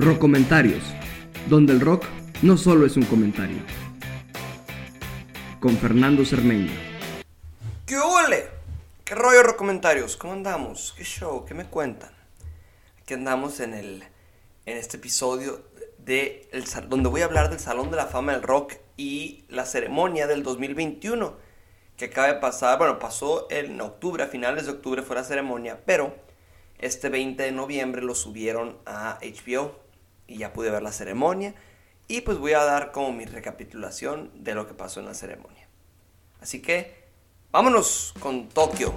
Rock 0.00 0.18
Comentarios, 0.18 0.82
donde 1.50 1.74
el 1.74 1.80
rock 1.80 2.06
no 2.40 2.56
solo 2.56 2.86
es 2.86 2.96
un 2.96 3.02
comentario. 3.02 3.58
Con 5.60 5.76
Fernando 5.76 6.24
Cermeño. 6.24 6.72
¿Qué 7.84 7.98
ole? 7.98 8.48
¿Qué 9.04 9.14
rollo 9.14 9.42
Rock 9.42 9.56
Comentarios? 9.56 10.16
¿Cómo 10.16 10.32
andamos? 10.32 10.94
¿Qué 10.96 11.04
show? 11.04 11.44
¿Qué 11.44 11.52
me 11.52 11.66
cuentan? 11.66 12.12
Aquí 13.02 13.12
andamos 13.12 13.60
en, 13.60 13.74
el, 13.74 14.02
en 14.64 14.78
este 14.78 14.96
episodio 14.96 15.66
de 15.98 16.48
el, 16.52 16.64
donde 16.88 17.10
voy 17.10 17.20
a 17.20 17.26
hablar 17.26 17.50
del 17.50 17.60
Salón 17.60 17.90
de 17.90 17.98
la 17.98 18.06
Fama 18.06 18.32
del 18.32 18.42
Rock 18.42 18.76
y 18.96 19.44
la 19.50 19.66
ceremonia 19.66 20.26
del 20.26 20.42
2021 20.42 21.36
que 21.98 22.06
acaba 22.06 22.28
de 22.28 22.40
pasar, 22.40 22.78
bueno, 22.78 22.98
pasó 22.98 23.48
en 23.50 23.78
octubre, 23.82 24.24
a 24.24 24.28
finales 24.28 24.64
de 24.64 24.72
octubre 24.72 25.02
fue 25.02 25.16
la 25.16 25.24
ceremonia, 25.24 25.78
pero 25.84 26.14
este 26.78 27.10
20 27.10 27.42
de 27.42 27.52
noviembre 27.52 28.00
lo 28.00 28.14
subieron 28.14 28.78
a 28.86 29.18
HBO 29.20 29.89
y 30.30 30.38
ya 30.38 30.52
pude 30.52 30.70
ver 30.70 30.82
la 30.82 30.92
ceremonia 30.92 31.54
y 32.06 32.20
pues 32.22 32.38
voy 32.38 32.52
a 32.52 32.64
dar 32.64 32.92
como 32.92 33.12
mi 33.12 33.24
recapitulación 33.24 34.30
de 34.34 34.54
lo 34.54 34.66
que 34.66 34.74
pasó 34.74 35.00
en 35.00 35.06
la 35.06 35.14
ceremonia. 35.14 35.68
Así 36.40 36.62
que 36.62 37.04
vámonos 37.50 38.14
con 38.20 38.48
Tokio. 38.48 38.94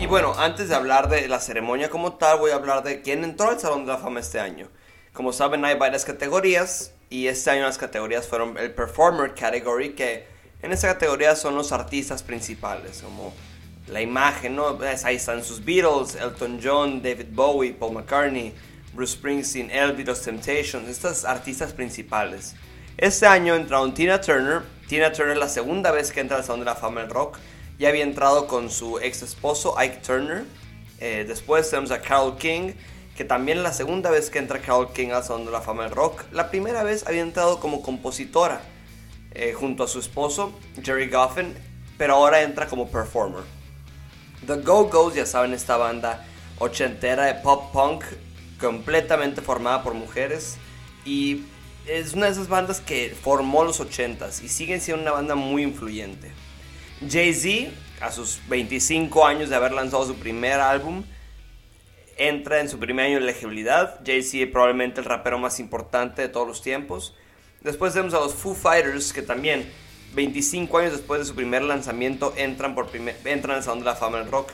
Y 0.00 0.06
bueno, 0.06 0.34
antes 0.36 0.68
de 0.68 0.74
hablar 0.74 1.08
de 1.08 1.28
la 1.28 1.40
ceremonia 1.40 1.90
como 1.90 2.14
tal, 2.14 2.38
voy 2.38 2.50
a 2.50 2.56
hablar 2.56 2.82
de 2.82 3.02
quién 3.02 3.24
entró 3.24 3.50
al 3.50 3.58
Salón 3.58 3.86
de 3.86 3.92
la 3.92 3.98
Fama 3.98 4.20
este 4.20 4.38
año. 4.38 4.68
Como 5.12 5.32
saben, 5.32 5.64
hay 5.64 5.76
varias 5.76 6.04
categorías 6.04 6.93
y 7.10 7.26
este 7.26 7.50
año 7.50 7.62
las 7.62 7.78
categorías 7.78 8.26
fueron 8.26 8.56
el 8.58 8.72
Performer 8.72 9.34
Category, 9.34 9.94
que 9.94 10.26
en 10.62 10.72
esa 10.72 10.88
categoría 10.88 11.36
son 11.36 11.54
los 11.54 11.72
artistas 11.72 12.22
principales, 12.22 13.02
como 13.02 13.34
la 13.88 14.00
imagen, 14.00 14.56
¿no? 14.56 14.78
Ahí 15.04 15.16
están 15.16 15.44
sus 15.44 15.64
Beatles, 15.64 16.14
Elton 16.14 16.60
John, 16.62 17.02
David 17.02 17.26
Bowie, 17.30 17.72
Paul 17.72 17.92
McCartney, 17.92 18.54
Bruce 18.94 19.14
Springsteen, 19.14 19.70
Elvis, 19.70 20.06
Los 20.06 20.22
Temptations, 20.22 20.88
estas 20.88 21.24
artistas 21.24 21.72
principales. 21.72 22.54
Este 22.96 23.26
año 23.26 23.56
entraron 23.56 23.92
Tina 23.92 24.20
Turner. 24.20 24.62
Tina 24.88 25.12
Turner 25.12 25.34
es 25.34 25.38
la 25.38 25.48
segunda 25.48 25.90
vez 25.90 26.12
que 26.12 26.20
entra 26.20 26.36
al 26.36 26.44
Salón 26.44 26.60
de 26.60 26.66
la 26.66 26.76
Fama 26.76 27.00
del 27.00 27.10
Rock. 27.10 27.38
Ya 27.78 27.88
había 27.88 28.04
entrado 28.04 28.46
con 28.46 28.70
su 28.70 28.98
ex 29.00 29.22
esposo 29.22 29.76
Ike 29.78 29.96
Turner. 29.96 30.44
Eh, 31.00 31.24
después 31.26 31.68
tenemos 31.68 31.90
a 31.90 32.00
Carole 32.00 32.36
King, 32.38 32.72
que 33.16 33.24
también 33.24 33.62
la 33.62 33.72
segunda 33.72 34.10
vez 34.10 34.30
que 34.30 34.38
entra 34.38 34.60
Carole 34.60 34.90
King 34.92 35.10
al 35.10 35.22
Salón 35.22 35.46
de 35.46 35.52
la 35.52 35.60
Fama 35.60 35.84
del 35.84 35.92
Rock. 35.92 36.24
La 36.32 36.50
primera 36.50 36.82
vez 36.82 37.06
había 37.06 37.22
entrado 37.22 37.60
como 37.60 37.80
compositora 37.80 38.60
eh, 39.32 39.52
junto 39.52 39.84
a 39.84 39.88
su 39.88 40.00
esposo, 40.00 40.52
Jerry 40.82 41.08
Goffin, 41.08 41.54
pero 41.96 42.14
ahora 42.14 42.42
entra 42.42 42.66
como 42.66 42.88
performer. 42.88 43.42
The 44.46 44.56
Go-Go's, 44.56 45.14
ya 45.14 45.26
saben, 45.26 45.54
esta 45.54 45.76
banda 45.76 46.24
ochentera 46.58 47.24
de 47.26 47.34
pop 47.34 47.72
punk, 47.72 48.04
completamente 48.60 49.42
formada 49.42 49.82
por 49.82 49.94
mujeres, 49.94 50.56
y 51.04 51.44
es 51.86 52.14
una 52.14 52.26
de 52.26 52.32
esas 52.32 52.48
bandas 52.48 52.80
que 52.80 53.14
formó 53.20 53.64
los 53.64 53.80
ochentas 53.80 54.42
y 54.42 54.48
siguen 54.48 54.80
siendo 54.80 55.02
una 55.02 55.12
banda 55.12 55.34
muy 55.34 55.62
influyente. 55.62 56.32
Jay-Z, 57.08 57.72
a 58.00 58.10
sus 58.10 58.40
25 58.48 59.26
años 59.26 59.50
de 59.50 59.56
haber 59.56 59.72
lanzado 59.72 60.06
su 60.06 60.14
primer 60.14 60.60
álbum, 60.60 61.04
entra 62.16 62.60
en 62.60 62.68
su 62.68 62.78
primer 62.78 63.06
año 63.06 63.18
de 63.18 63.24
elegibilidad. 63.24 64.00
Jay-Z 64.04 64.50
probablemente 64.52 65.00
el 65.00 65.06
rapero 65.06 65.38
más 65.38 65.60
importante 65.60 66.22
de 66.22 66.28
todos 66.28 66.46
los 66.46 66.62
tiempos. 66.62 67.14
Después 67.60 67.92
tenemos 67.92 68.14
a 68.14 68.20
los 68.20 68.34
Foo 68.34 68.54
Fighters 68.54 69.12
que 69.12 69.22
también 69.22 69.70
25 70.14 70.78
años 70.78 70.92
después 70.92 71.20
de 71.20 71.26
su 71.26 71.34
primer 71.34 71.62
lanzamiento 71.62 72.32
entran, 72.36 72.74
por 72.74 72.88
primer, 72.88 73.16
al 73.24 73.62
Salón 73.62 73.80
de 73.80 73.84
la 73.86 73.96
Fama 73.96 74.18
del 74.18 74.30
Rock. 74.30 74.50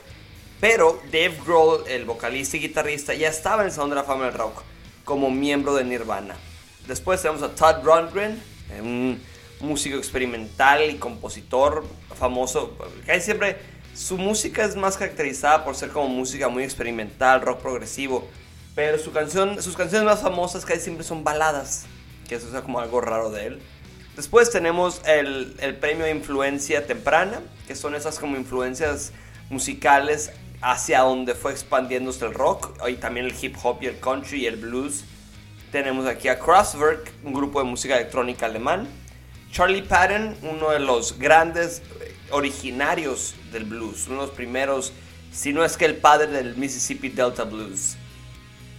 Pero 0.59 1.01
Dave 1.05 1.37
Grohl, 1.45 1.83
el 1.87 2.05
vocalista 2.05 2.57
y 2.57 2.61
guitarrista, 2.61 3.13
ya 3.13 3.29
estaba 3.29 3.63
en 3.63 3.67
el 3.67 3.73
Salón 3.73 3.89
de 3.89 3.95
la 3.97 4.03
Fama 4.03 4.25
del 4.25 4.33
Rock 4.33 4.61
como 5.03 5.31
miembro 5.31 5.75
de 5.75 5.83
Nirvana. 5.83 6.35
Después 6.87 7.21
tenemos 7.21 7.43
a 7.43 7.53
Todd 7.55 7.83
Rundgren, 7.83 8.41
un 8.79 9.19
músico 9.59 9.97
experimental 9.97 10.89
y 10.89 10.95
compositor 10.95 11.83
famoso. 12.17 12.77
Casi 13.05 13.21
siempre 13.21 13.57
su 13.93 14.17
música 14.17 14.63
es 14.63 14.75
más 14.75 14.97
caracterizada 14.97 15.63
por 15.63 15.75
ser 15.75 15.89
como 15.89 16.07
música 16.07 16.47
muy 16.47 16.63
experimental, 16.63 17.41
rock 17.41 17.61
progresivo. 17.61 18.27
Pero 18.75 18.97
su 18.97 19.11
canción, 19.11 19.61
sus 19.61 19.75
canciones 19.75 20.05
más 20.05 20.21
famosas 20.21 20.65
casi 20.65 20.81
siempre 20.81 21.03
son 21.03 21.23
baladas, 21.23 21.85
que 22.27 22.35
eso 22.35 22.55
es 22.55 22.63
como 22.63 22.79
algo 22.79 23.01
raro 23.01 23.29
de 23.29 23.47
él. 23.47 23.61
Después 24.15 24.49
tenemos 24.49 25.01
el, 25.05 25.55
el 25.59 25.75
premio 25.75 26.05
de 26.05 26.11
influencia 26.11 26.85
temprana, 26.87 27.41
que 27.67 27.75
son 27.75 27.95
esas 27.95 28.17
como 28.19 28.37
influencias 28.37 29.11
musicales 29.49 30.31
hacia 30.61 31.01
donde 31.01 31.35
fue 31.35 31.51
expandiéndose 31.51 32.25
el 32.25 32.33
rock, 32.33 32.77
y 32.87 32.95
también 32.95 33.25
el 33.25 33.35
hip 33.41 33.57
hop 33.61 33.79
y 33.81 33.87
el 33.87 33.99
country 33.99 34.43
y 34.43 34.45
el 34.47 34.57
blues. 34.57 35.03
Tenemos 35.71 36.05
aquí 36.05 36.27
a 36.27 36.39
Kraftwerk, 36.39 37.11
un 37.23 37.33
grupo 37.33 37.59
de 37.59 37.65
música 37.65 37.95
electrónica 37.95 38.45
alemán. 38.45 38.87
Charlie 39.51 39.81
Patton, 39.81 40.37
uno 40.43 40.69
de 40.69 40.79
los 40.79 41.17
grandes 41.19 41.81
originarios 42.31 43.35
del 43.51 43.65
blues, 43.65 44.07
uno 44.07 44.21
de 44.21 44.27
los 44.27 44.35
primeros, 44.35 44.93
si 45.31 45.53
no 45.53 45.63
es 45.63 45.77
que 45.77 45.85
el 45.85 45.97
padre 45.97 46.27
del 46.27 46.55
Mississippi 46.55 47.09
Delta 47.09 47.43
Blues. 47.43 47.95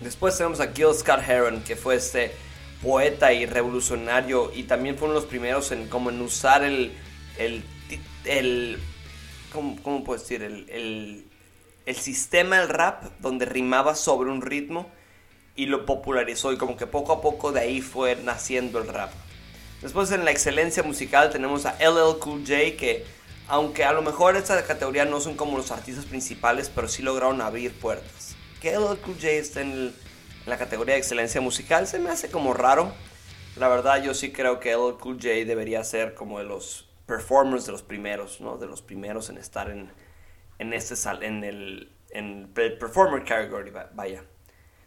Después 0.00 0.36
tenemos 0.36 0.60
a 0.60 0.72
Gil 0.72 0.94
Scott 0.94 1.20
Heron, 1.26 1.62
que 1.62 1.76
fue 1.76 1.96
este 1.96 2.32
poeta 2.82 3.32
y 3.32 3.46
revolucionario 3.46 4.52
y 4.54 4.64
también 4.64 4.98
fue 4.98 5.06
uno 5.06 5.14
de 5.14 5.20
los 5.20 5.28
primeros 5.28 5.70
en, 5.70 5.88
como 5.88 6.10
en 6.10 6.20
usar 6.20 6.64
el, 6.64 6.92
el, 7.38 7.62
el 8.24 8.78
¿cómo, 9.52 9.80
¿cómo, 9.82 10.04
puedo 10.04 10.20
decir? 10.20 10.42
El, 10.42 11.24
el, 11.86 11.96
sistema 11.96 12.58
del 12.58 12.68
rap 12.68 13.04
donde 13.20 13.44
rimaba 13.44 13.94
sobre 13.94 14.30
un 14.30 14.42
ritmo 14.42 14.90
y 15.54 15.66
lo 15.66 15.86
popularizó 15.86 16.52
y 16.52 16.56
como 16.56 16.76
que 16.76 16.86
poco 16.86 17.12
a 17.12 17.20
poco 17.20 17.52
de 17.52 17.60
ahí 17.60 17.80
fue 17.80 18.16
naciendo 18.16 18.80
el 18.80 18.88
rap. 18.88 19.12
Después 19.80 20.10
en 20.10 20.24
la 20.24 20.30
excelencia 20.30 20.82
musical 20.82 21.30
tenemos 21.30 21.66
a 21.66 21.76
LL 21.78 22.18
Cool 22.18 22.40
J 22.40 22.76
que 22.78 23.04
aunque 23.52 23.84
a 23.84 23.92
lo 23.92 24.00
mejor 24.00 24.34
esta 24.36 24.64
categoría 24.64 25.04
no 25.04 25.20
son 25.20 25.36
como 25.36 25.58
los 25.58 25.72
artistas 25.72 26.06
principales, 26.06 26.70
pero 26.74 26.88
sí 26.88 27.02
lograron 27.02 27.42
abrir 27.42 27.78
puertas. 27.78 28.34
Que 28.62 28.74
LL 28.78 28.96
Cool 29.02 29.16
J 29.16 29.28
esté 29.32 29.60
en, 29.60 29.94
la 30.46 30.56
categoría 30.56 30.94
de 30.94 31.00
excelencia 31.00 31.38
musical 31.42 31.86
se 31.86 31.98
me 31.98 32.08
hace 32.08 32.30
como 32.30 32.54
raro. 32.54 32.94
La 33.56 33.68
verdad 33.68 34.02
yo 34.02 34.14
sí 34.14 34.32
creo 34.32 34.58
que 34.58 34.72
LL 34.72 34.96
Cool 34.98 35.16
J 35.16 35.44
debería 35.44 35.84
ser 35.84 36.14
como 36.14 36.38
de 36.38 36.46
los 36.46 36.88
performers 37.04 37.66
de 37.66 37.72
los 37.72 37.82
primeros, 37.82 38.40
¿no? 38.40 38.56
De 38.56 38.66
los 38.66 38.80
primeros 38.80 39.28
en 39.28 39.36
estar 39.36 39.68
en, 39.68 39.92
en 40.58 40.72
este 40.72 40.96
sal, 40.96 41.22
en 41.22 41.44
el, 41.44 41.92
en 42.08 42.54
el 42.56 42.78
performer 42.78 43.22
category, 43.22 43.70
vaya. 43.92 44.24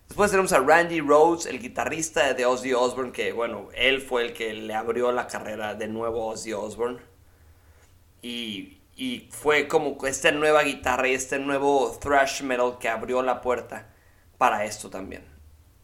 Después 0.08 0.32
tenemos 0.32 0.54
a 0.54 0.60
Randy 0.60 1.02
Rhodes, 1.02 1.46
el 1.46 1.60
guitarrista 1.60 2.34
de 2.34 2.48
Ozzy 2.48 2.74
Osbourne, 2.74 3.12
que 3.12 3.32
bueno, 3.32 3.70
él 3.76 4.02
fue 4.02 4.26
el 4.26 4.34
que 4.34 4.54
le 4.54 4.74
abrió 4.74 5.12
la 5.12 5.28
carrera 5.28 5.76
de 5.76 5.88
nuevo 5.88 6.24
a 6.24 6.34
Ozzy 6.34 6.54
Osbourne. 6.54 7.14
Y, 8.28 9.28
fue 9.30 9.68
como 9.68 9.98
esta 10.08 10.32
nueva 10.32 10.64
guitarra 10.64 11.08
y 11.08 11.14
este 11.14 11.38
nuevo 11.38 11.96
thrash 12.02 12.42
metal 12.42 12.78
que 12.80 12.90
abrió 12.90 13.22
la 13.22 13.42
puerta 13.42 13.94
para 14.40 14.66
esto 14.66 14.90
también. 14.90 15.24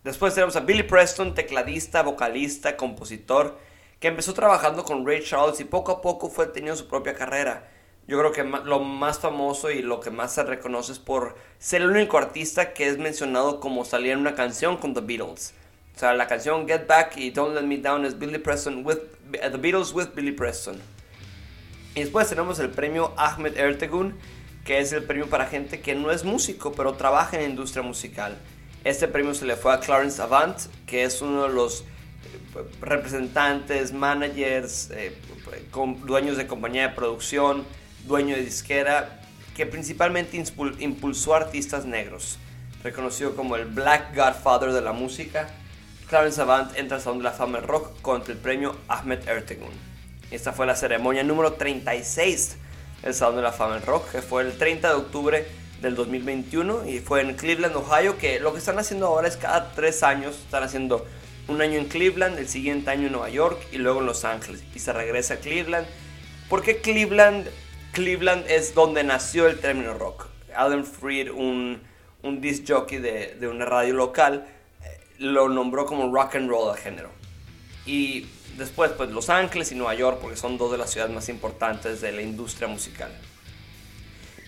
Después 0.03 0.33
tenemos 0.33 0.55
a 0.55 0.61
Billy 0.61 0.81
Preston, 0.81 1.35
tecladista, 1.35 2.01
vocalista, 2.01 2.75
compositor, 2.77 3.59
que 3.99 4.07
empezó 4.07 4.33
trabajando 4.33 4.83
con 4.83 5.05
Ray 5.05 5.23
Charles 5.23 5.59
y 5.59 5.65
poco 5.65 5.91
a 5.91 6.01
poco 6.01 6.29
fue 6.29 6.47
teniendo 6.47 6.75
su 6.75 6.87
propia 6.87 7.13
carrera. 7.13 7.69
Yo 8.07 8.17
creo 8.17 8.31
que 8.31 8.43
lo 8.43 8.79
más 8.79 9.19
famoso 9.19 9.69
y 9.69 9.83
lo 9.83 9.99
que 9.99 10.09
más 10.09 10.33
se 10.33 10.43
reconoce 10.43 10.93
es 10.93 10.99
por 10.99 11.35
ser 11.59 11.83
el 11.83 11.91
único 11.91 12.17
artista 12.17 12.73
que 12.73 12.87
es 12.87 12.97
mencionado 12.97 13.59
como 13.59 13.85
salir 13.85 14.13
en 14.13 14.19
una 14.19 14.33
canción 14.33 14.77
con 14.77 14.95
The 14.95 15.01
Beatles. 15.01 15.53
O 15.95 15.99
sea, 15.99 16.13
la 16.13 16.25
canción 16.25 16.67
Get 16.67 16.87
Back 16.87 17.17
y 17.17 17.29
Don't 17.29 17.53
Let 17.53 17.67
Me 17.67 17.77
Down 17.77 18.05
es 18.05 18.17
Billy 18.17 18.39
Preston 18.39 18.83
with 18.83 18.97
The 19.31 19.57
Beatles 19.57 19.93
with 19.93 20.07
Billy 20.15 20.31
Preston. 20.31 20.81
Y 21.93 22.01
después 22.01 22.29
tenemos 22.29 22.59
el 22.59 22.69
premio 22.69 23.13
Ahmed 23.17 23.57
Ertegun, 23.57 24.15
que 24.63 24.79
es 24.79 24.93
el 24.93 25.03
premio 25.03 25.27
para 25.27 25.47
gente 25.47 25.81
que 25.81 25.93
no 25.93 26.11
es 26.11 26.23
músico, 26.23 26.71
pero 26.71 26.93
trabaja 26.93 27.35
en 27.35 27.43
la 27.43 27.49
industria 27.49 27.83
musical. 27.83 28.37
Este 28.83 29.07
premio 29.07 29.33
se 29.33 29.45
le 29.45 29.57
fue 29.57 29.73
a 29.73 29.79
Clarence 29.79 30.21
Avant, 30.21 30.57
que 30.85 31.03
es 31.03 31.21
uno 31.21 31.43
de 31.43 31.53
los 31.53 31.83
representantes, 32.79 33.91
managers, 33.91 34.89
eh, 34.91 35.17
dueños 36.05 36.37
de 36.37 36.47
compañía 36.47 36.89
de 36.89 36.95
producción, 36.95 37.65
dueño 38.05 38.35
de 38.35 38.43
disquera, 38.43 39.21
que 39.55 39.65
principalmente 39.65 40.41
impulsó 40.79 41.35
artistas 41.35 41.85
negros. 41.85 42.37
Reconocido 42.83 43.35
como 43.35 43.57
el 43.57 43.65
Black 43.65 44.15
Godfather 44.15 44.71
de 44.71 44.81
la 44.81 44.93
música, 44.93 45.49
Clarence 46.07 46.41
Avant 46.41 46.75
entra 46.77 46.97
al 46.97 47.03
Salón 47.03 47.19
de 47.19 47.25
la 47.25 47.31
Fama 47.31 47.59
del 47.59 47.67
Rock 47.67 48.01
contra 48.01 48.33
el 48.33 48.39
premio 48.39 48.77
Ahmed 48.87 49.27
Ertegun. 49.27 49.90
Esta 50.31 50.53
fue 50.53 50.65
la 50.65 50.77
ceremonia 50.77 51.23
número 51.23 51.53
36 51.53 52.55
del 53.03 53.13
Salón 53.13 53.35
de 53.35 53.41
la 53.41 53.51
Fama 53.51 53.73
del 53.73 53.83
Rock, 53.83 54.11
que 54.11 54.21
fue 54.21 54.43
el 54.43 54.57
30 54.57 54.87
de 54.87 54.95
octubre 54.95 55.45
del 55.81 55.93
2021 55.93 56.87
y 56.87 56.99
fue 56.99 57.21
en 57.21 57.35
Cleveland, 57.35 57.75
Ohio, 57.75 58.17
que 58.17 58.39
lo 58.39 58.53
que 58.53 58.59
están 58.59 58.79
haciendo 58.79 59.07
ahora 59.07 59.27
es 59.27 59.35
cada 59.35 59.73
tres 59.73 60.03
años 60.03 60.37
están 60.37 60.63
haciendo 60.63 61.05
Un 61.49 61.61
año 61.61 61.77
en 61.79 61.85
Cleveland, 61.85 62.37
el 62.37 62.47
siguiente 62.47 62.91
año 62.91 63.07
en 63.07 63.11
Nueva 63.11 63.29
York 63.29 63.59
y 63.73 63.77
luego 63.77 63.99
en 63.99 64.05
Los 64.05 64.23
Ángeles. 64.23 64.63
Y 64.73 64.79
se 64.79 64.93
regresa 64.93 65.33
a 65.33 65.37
Cleveland. 65.37 65.85
¿Por 66.47 66.61
qué 66.61 66.77
Cleveland? 66.77 67.49
Cleveland 67.91 68.45
es 68.47 68.73
donde 68.73 69.03
nació 69.03 69.47
el 69.47 69.59
término 69.59 69.95
rock. 69.95 70.27
Alan 70.55 70.85
Freed, 70.85 71.29
un, 71.29 71.81
un 72.23 72.39
disc 72.39 72.63
jockey 72.65 72.99
de, 72.99 73.35
de 73.35 73.47
una 73.49 73.65
radio 73.65 73.95
local, 73.95 74.45
eh, 74.81 75.01
lo 75.17 75.49
nombró 75.49 75.85
como 75.85 76.13
rock 76.13 76.35
and 76.35 76.49
roll 76.49 76.69
al 76.69 76.77
género. 76.77 77.09
Y 77.85 78.27
después, 78.61 78.91
pues 78.91 79.09
Los 79.09 79.29
Ángeles 79.29 79.71
y 79.71 79.75
Nueva 79.75 79.95
York, 79.95 80.19
porque 80.21 80.37
son 80.37 80.57
dos 80.57 80.71
de 80.71 80.77
las 80.77 80.91
ciudades 80.91 81.13
más 81.13 81.27
importantes 81.29 81.99
de 81.99 82.11
la 82.11 82.21
industria 82.21 82.67
musical. 82.67 83.11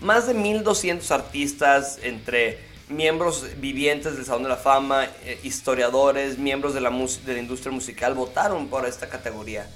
Más 0.00 0.26
de 0.26 0.34
1200 0.34 1.10
artistas 1.10 1.98
entre 2.02 2.58
miembros 2.88 3.46
vivientes 3.58 4.16
del 4.16 4.24
Salón 4.24 4.44
de 4.44 4.48
la 4.50 4.56
Fama, 4.56 5.06
eh, 5.24 5.38
historiadores, 5.42 6.38
miembros 6.38 6.74
de 6.74 6.80
la, 6.80 6.90
de 6.90 7.32
la 7.32 7.38
industria 7.38 7.72
musical 7.72 8.14
votaron 8.14 8.68
por 8.68 8.86
esta 8.86 9.08
categoría. 9.08 9.68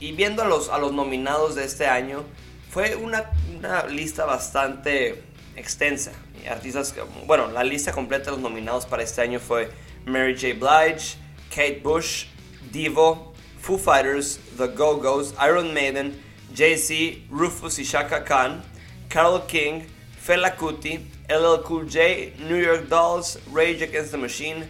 Y 0.00 0.12
viendo 0.12 0.42
a 0.42 0.46
los, 0.46 0.68
a 0.68 0.78
los 0.78 0.92
nominados 0.92 1.54
de 1.54 1.64
este 1.64 1.86
año, 1.86 2.24
fue 2.70 2.96
una, 2.96 3.30
una 3.56 3.86
lista 3.86 4.24
bastante 4.24 5.22
extensa. 5.56 6.12
Artistas, 6.48 6.94
bueno, 7.26 7.48
la 7.48 7.64
lista 7.64 7.92
completa 7.92 8.26
de 8.26 8.32
los 8.32 8.40
nominados 8.40 8.86
para 8.86 9.02
este 9.02 9.22
año 9.22 9.40
fue 9.40 9.70
Mary 10.04 10.34
J. 10.34 10.54
Blige, 10.54 11.16
Kate 11.50 11.80
Bush, 11.82 12.26
Devo, 12.72 13.35
Foo 13.66 13.76
Fighters, 13.76 14.38
The 14.56 14.68
Go-Go's, 14.68 15.34
Iron 15.40 15.74
Maiden, 15.74 16.14
Jay-Z, 16.54 17.26
Rufus 17.28 17.80
y 17.80 17.82
Shaka 17.82 18.22
Khan, 18.22 18.62
Carol 19.08 19.40
King, 19.48 19.82
Fela 20.24 20.54
Kuti, 20.56 21.04
LL 21.28 21.64
Cool 21.64 21.88
J, 21.88 22.32
New 22.48 22.62
York 22.62 22.88
Dolls, 22.88 23.40
Rage 23.50 23.82
Against 23.82 24.12
the 24.12 24.18
Machine, 24.18 24.68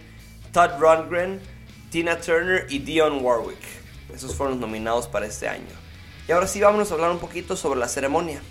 Todd 0.51 0.79
Rundgren, 0.79 1.39
Tina 1.91 2.19
Turner 2.19 2.65
y 2.71 2.79
Dionne 2.79 3.21
Warwick. 3.21 3.61
Esos 4.11 4.33
fueron 4.33 4.59
nominados 4.59 5.05
para 5.05 5.27
este 5.27 5.47
año. 5.47 5.75
Y 6.27 6.31
ahora 6.31 6.47
sí 6.47 6.59
vamos 6.59 6.89
a 6.89 6.95
hablar 6.95 7.11
un 7.11 7.19
poquito 7.19 7.55
sobre 7.55 7.79
la 7.79 7.89
ceremonia. 7.89 8.41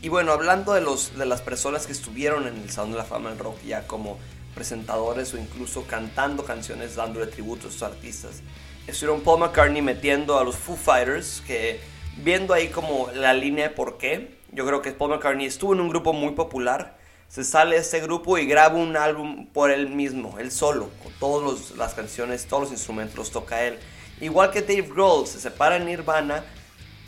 Y 0.00 0.08
bueno, 0.08 0.32
hablando 0.32 0.72
de, 0.72 0.80
los, 0.80 1.14
de 1.18 1.26
las 1.26 1.42
personas 1.42 1.84
que 1.84 1.92
estuvieron 1.92 2.46
en 2.46 2.56
el 2.56 2.70
Salón 2.70 2.92
de 2.92 2.96
la 2.96 3.04
Fama 3.04 3.28
del 3.28 3.38
Rock 3.38 3.58
ya 3.66 3.86
como 3.86 4.18
presentadores 4.54 5.34
o 5.34 5.36
incluso 5.36 5.86
cantando 5.86 6.42
canciones 6.42 6.96
dándole 6.96 7.26
tributo 7.26 7.68
a 7.68 7.70
sus 7.70 7.82
artistas 7.82 8.40
estuvieron 8.86 9.22
Paul 9.22 9.40
McCartney 9.40 9.82
metiendo 9.82 10.38
a 10.38 10.44
los 10.44 10.56
Foo 10.56 10.76
Fighters, 10.76 11.42
que 11.46 11.80
viendo 12.18 12.54
ahí 12.54 12.68
como 12.68 13.08
la 13.14 13.32
línea 13.32 13.68
de 13.68 13.74
por 13.74 13.98
qué, 13.98 14.36
yo 14.52 14.66
creo 14.66 14.82
que 14.82 14.92
Paul 14.92 15.10
McCartney 15.10 15.46
estuvo 15.46 15.72
en 15.72 15.80
un 15.80 15.88
grupo 15.88 16.12
muy 16.12 16.32
popular, 16.32 16.96
se 17.28 17.42
sale 17.42 17.76
de 17.76 17.82
ese 17.82 18.00
grupo 18.00 18.38
y 18.38 18.46
graba 18.46 18.76
un 18.76 18.96
álbum 18.96 19.46
por 19.46 19.70
él 19.70 19.88
mismo, 19.88 20.38
él 20.38 20.52
solo, 20.52 20.90
con 21.02 21.12
todas 21.14 21.70
las 21.72 21.94
canciones, 21.94 22.46
todos 22.46 22.64
los 22.64 22.72
instrumentos 22.72 23.16
los 23.16 23.30
toca 23.30 23.64
él. 23.64 23.78
Igual 24.20 24.50
que 24.52 24.60
Dave 24.62 24.82
Grohl, 24.82 25.26
se 25.26 25.40
separa 25.40 25.76
en 25.76 25.86
Nirvana 25.86 26.44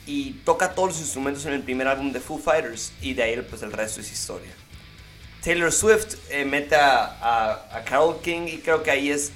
y 0.06 0.32
toca 0.44 0.74
todos 0.74 0.90
los 0.90 1.00
instrumentos 1.00 1.44
en 1.46 1.52
el 1.52 1.62
primer 1.62 1.86
álbum 1.86 2.10
de 2.10 2.20
Foo 2.20 2.38
Fighters 2.38 2.92
y 3.00 3.14
de 3.14 3.22
ahí 3.22 3.46
pues 3.48 3.62
el 3.62 3.72
resto 3.72 4.00
es 4.00 4.10
historia. 4.10 4.50
Taylor 5.44 5.70
Swift 5.70 6.16
eh, 6.30 6.44
mete 6.44 6.74
a, 6.74 7.68
a 7.70 7.84
Carol 7.84 8.20
King 8.20 8.48
y 8.48 8.58
creo 8.58 8.82
que 8.82 8.90
ahí 8.90 9.10
es 9.10 9.30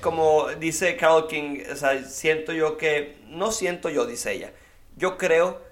como 0.00 0.48
dice 0.58 0.96
Carol 0.96 1.26
King, 1.28 1.60
o 1.70 1.76
sea, 1.76 2.02
siento 2.04 2.52
yo 2.52 2.76
que, 2.76 3.16
no 3.28 3.52
siento 3.52 3.88
yo, 3.88 4.06
dice 4.06 4.32
ella, 4.32 4.52
yo 4.96 5.16
creo 5.16 5.62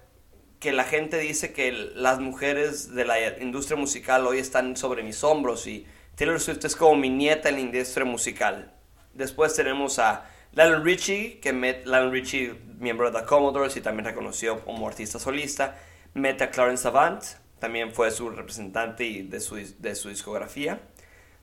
que 0.60 0.72
la 0.72 0.84
gente 0.84 1.18
dice 1.18 1.52
que 1.52 1.72
las 1.72 2.18
mujeres 2.20 2.94
de 2.94 3.04
la 3.04 3.38
industria 3.38 3.76
musical 3.76 4.26
hoy 4.26 4.38
están 4.38 4.76
sobre 4.76 5.02
mis 5.02 5.22
hombros 5.24 5.66
y 5.66 5.86
Taylor 6.14 6.40
Swift 6.40 6.64
es 6.64 6.76
como 6.76 6.96
mi 6.96 7.10
nieta 7.10 7.48
en 7.48 7.56
la 7.56 7.60
industria 7.60 8.04
musical. 8.06 8.72
Después 9.12 9.54
tenemos 9.54 9.98
a 9.98 10.30
Lionel 10.52 10.82
Richie, 10.82 11.40
que 11.40 11.52
met, 11.52 11.84
Lionel 11.84 12.10
Richie, 12.10 12.54
miembro 12.78 13.10
de 13.10 13.20
The 13.20 13.26
Commodores 13.26 13.76
y 13.76 13.80
también 13.80 14.06
reconoció 14.06 14.64
como 14.64 14.88
artista 14.88 15.18
solista, 15.18 15.76
mete 16.14 16.44
a 16.44 16.50
Clarence 16.50 16.88
Avant, 16.88 17.22
también 17.58 17.92
fue 17.92 18.10
su 18.10 18.30
representante 18.30 19.04
y 19.04 19.22
de 19.22 19.40
su, 19.40 19.56
de 19.56 19.94
su 19.94 20.08
discografía. 20.08 20.80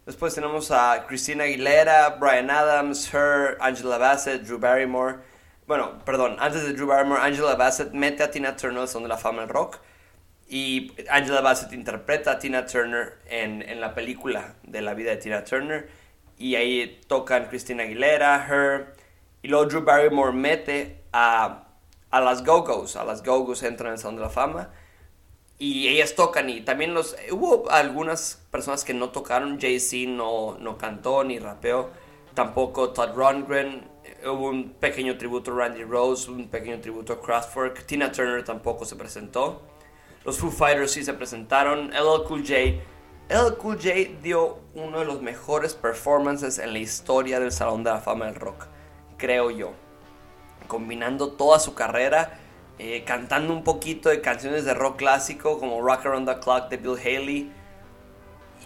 Después 0.05 0.35
tenemos 0.35 0.69
a 0.69 1.05
Christina 1.07 1.45
Aguilera, 1.45 2.17
Brian 2.19 2.49
Adams, 2.49 3.13
Her, 3.13 3.57
Angela 3.61 3.97
Bassett, 3.97 4.43
Drew 4.43 4.59
Barrymore. 4.59 5.19
Bueno, 5.65 5.99
perdón, 6.03 6.35
antes 6.39 6.63
de 6.63 6.73
Drew 6.73 6.87
Barrymore, 6.87 7.21
Angela 7.21 7.55
Bassett 7.55 7.93
mete 7.93 8.21
a 8.21 8.29
Tina 8.29 8.53
Turner 8.57 8.85
son 8.85 9.03
de 9.03 9.09
la 9.09 9.17
fama 9.17 9.43
del 9.43 9.49
rock. 9.49 9.79
Y 10.49 10.91
Angela 11.09 11.39
Bassett 11.39 11.71
interpreta 11.71 12.31
a 12.31 12.39
Tina 12.39 12.65
Turner 12.65 13.13
en, 13.27 13.61
en, 13.61 13.79
la 13.79 13.93
película 13.93 14.55
de 14.63 14.81
la 14.81 14.93
vida 14.93 15.11
de 15.11 15.17
Tina 15.17 15.45
Turner. 15.45 15.87
Y 16.37 16.55
ahí 16.55 16.99
tocan 17.07 17.45
Christina 17.45 17.83
Aguilera, 17.83 18.45
Her. 18.45 18.95
Y 19.41 19.47
luego 19.47 19.67
Drew 19.67 19.83
Barrymore 19.83 20.33
mete 20.33 21.05
a, 21.13 21.63
a 22.11 22.19
las 22.19 22.43
Go-Go's. 22.43 22.97
A 22.97 23.05
las 23.05 23.23
Go-Go's 23.23 23.63
entran 23.63 23.87
en 23.87 23.93
el 23.93 23.99
Salón 23.99 24.17
de 24.17 24.23
la 24.23 24.29
Fama 24.29 24.69
y 25.63 25.87
ellas 25.87 26.13
tocan 26.13 26.49
y 26.49 26.59
también 26.59 26.93
los 26.93 27.15
hubo 27.31 27.71
algunas 27.71 28.43
personas 28.51 28.83
que 28.83 28.93
no 28.93 29.11
tocaron 29.11 29.61
Jay-Z 29.61 30.11
no, 30.11 30.57
no 30.59 30.77
cantó 30.77 31.23
ni 31.23 31.39
rapeó 31.39 31.89
tampoco 32.33 32.89
Todd 32.89 33.15
Rundgren 33.15 33.89
hubo 34.25 34.49
un 34.49 34.71
pequeño 34.71 35.17
tributo 35.17 35.53
a 35.53 35.59
Randy 35.59 35.85
Rose 35.85 36.29
un 36.29 36.49
pequeño 36.49 36.81
tributo 36.81 37.13
a 37.13 37.21
Kraftwerk 37.21 37.85
Tina 37.85 38.11
Turner 38.11 38.43
tampoco 38.43 38.83
se 38.83 38.97
presentó 38.97 39.61
los 40.25 40.37
Foo 40.37 40.51
Fighters 40.51 40.91
sí 40.91 41.05
se 41.05 41.13
presentaron 41.13 41.91
LL 41.91 42.25
Cool 42.27 42.41
J 42.41 42.83
LL 43.29 43.55
Cool 43.55 43.77
J 43.77 44.19
dio 44.21 44.59
uno 44.73 44.99
de 44.99 45.05
los 45.05 45.21
mejores 45.21 45.75
performances 45.75 46.59
en 46.59 46.73
la 46.73 46.79
historia 46.79 47.39
del 47.39 47.53
Salón 47.53 47.85
de 47.85 47.91
la 47.91 48.01
Fama 48.01 48.25
del 48.25 48.35
Rock 48.35 48.67
creo 49.15 49.49
yo 49.49 49.71
combinando 50.67 51.31
toda 51.31 51.57
su 51.59 51.73
carrera 51.73 52.42
eh, 52.79 53.03
cantando 53.05 53.53
un 53.53 53.63
poquito 53.63 54.09
de 54.09 54.19
canciones 54.21 54.65
de 54.65 54.73
rock 54.73 54.97
clásico 54.97 55.59
como 55.59 55.81
Rock 55.81 56.07
Around 56.07 56.27
the 56.27 56.39
Clock 56.39 56.69
de 56.69 56.77
Bill 56.77 56.97
Haley. 56.97 57.51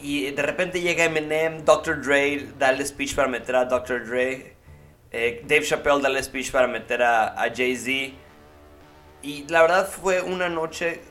Y 0.02 0.32
de 0.32 0.42
repente 0.42 0.82
llega 0.82 1.06
Eminem, 1.06 1.66
Dr. 1.66 2.02
Dre, 2.02 2.48
dale 2.58 2.86
speech 2.86 3.16
para 3.16 3.28
meter 3.28 3.56
a 3.56 3.66
Dr. 3.66 4.06
Dre. 4.06 4.56
Eh, 5.12 5.42
Dave 5.46 5.64
Chappelle 5.64 6.02
dale 6.02 6.22
speech 6.24 6.52
para 6.52 6.68
meter 6.68 7.02
a, 7.02 7.52
Jay-Z. 7.54 8.16
Y 9.24 9.46
la 9.50 9.62
verdad 9.62 9.90
fue 9.90 10.22
una 10.22 10.48
noche 10.48 11.02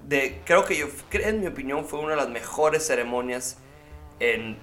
de, 0.00 0.40
creo 0.44 0.64
que 0.64 0.76
yo, 0.76 0.86
en 1.12 1.40
mi 1.40 1.46
opinión, 1.46 1.86
fue 1.86 2.00
una 2.00 2.10
de 2.10 2.16
las 2.16 2.28
mejores 2.28 2.86
ceremonias 2.86 3.58
en, 4.20 4.58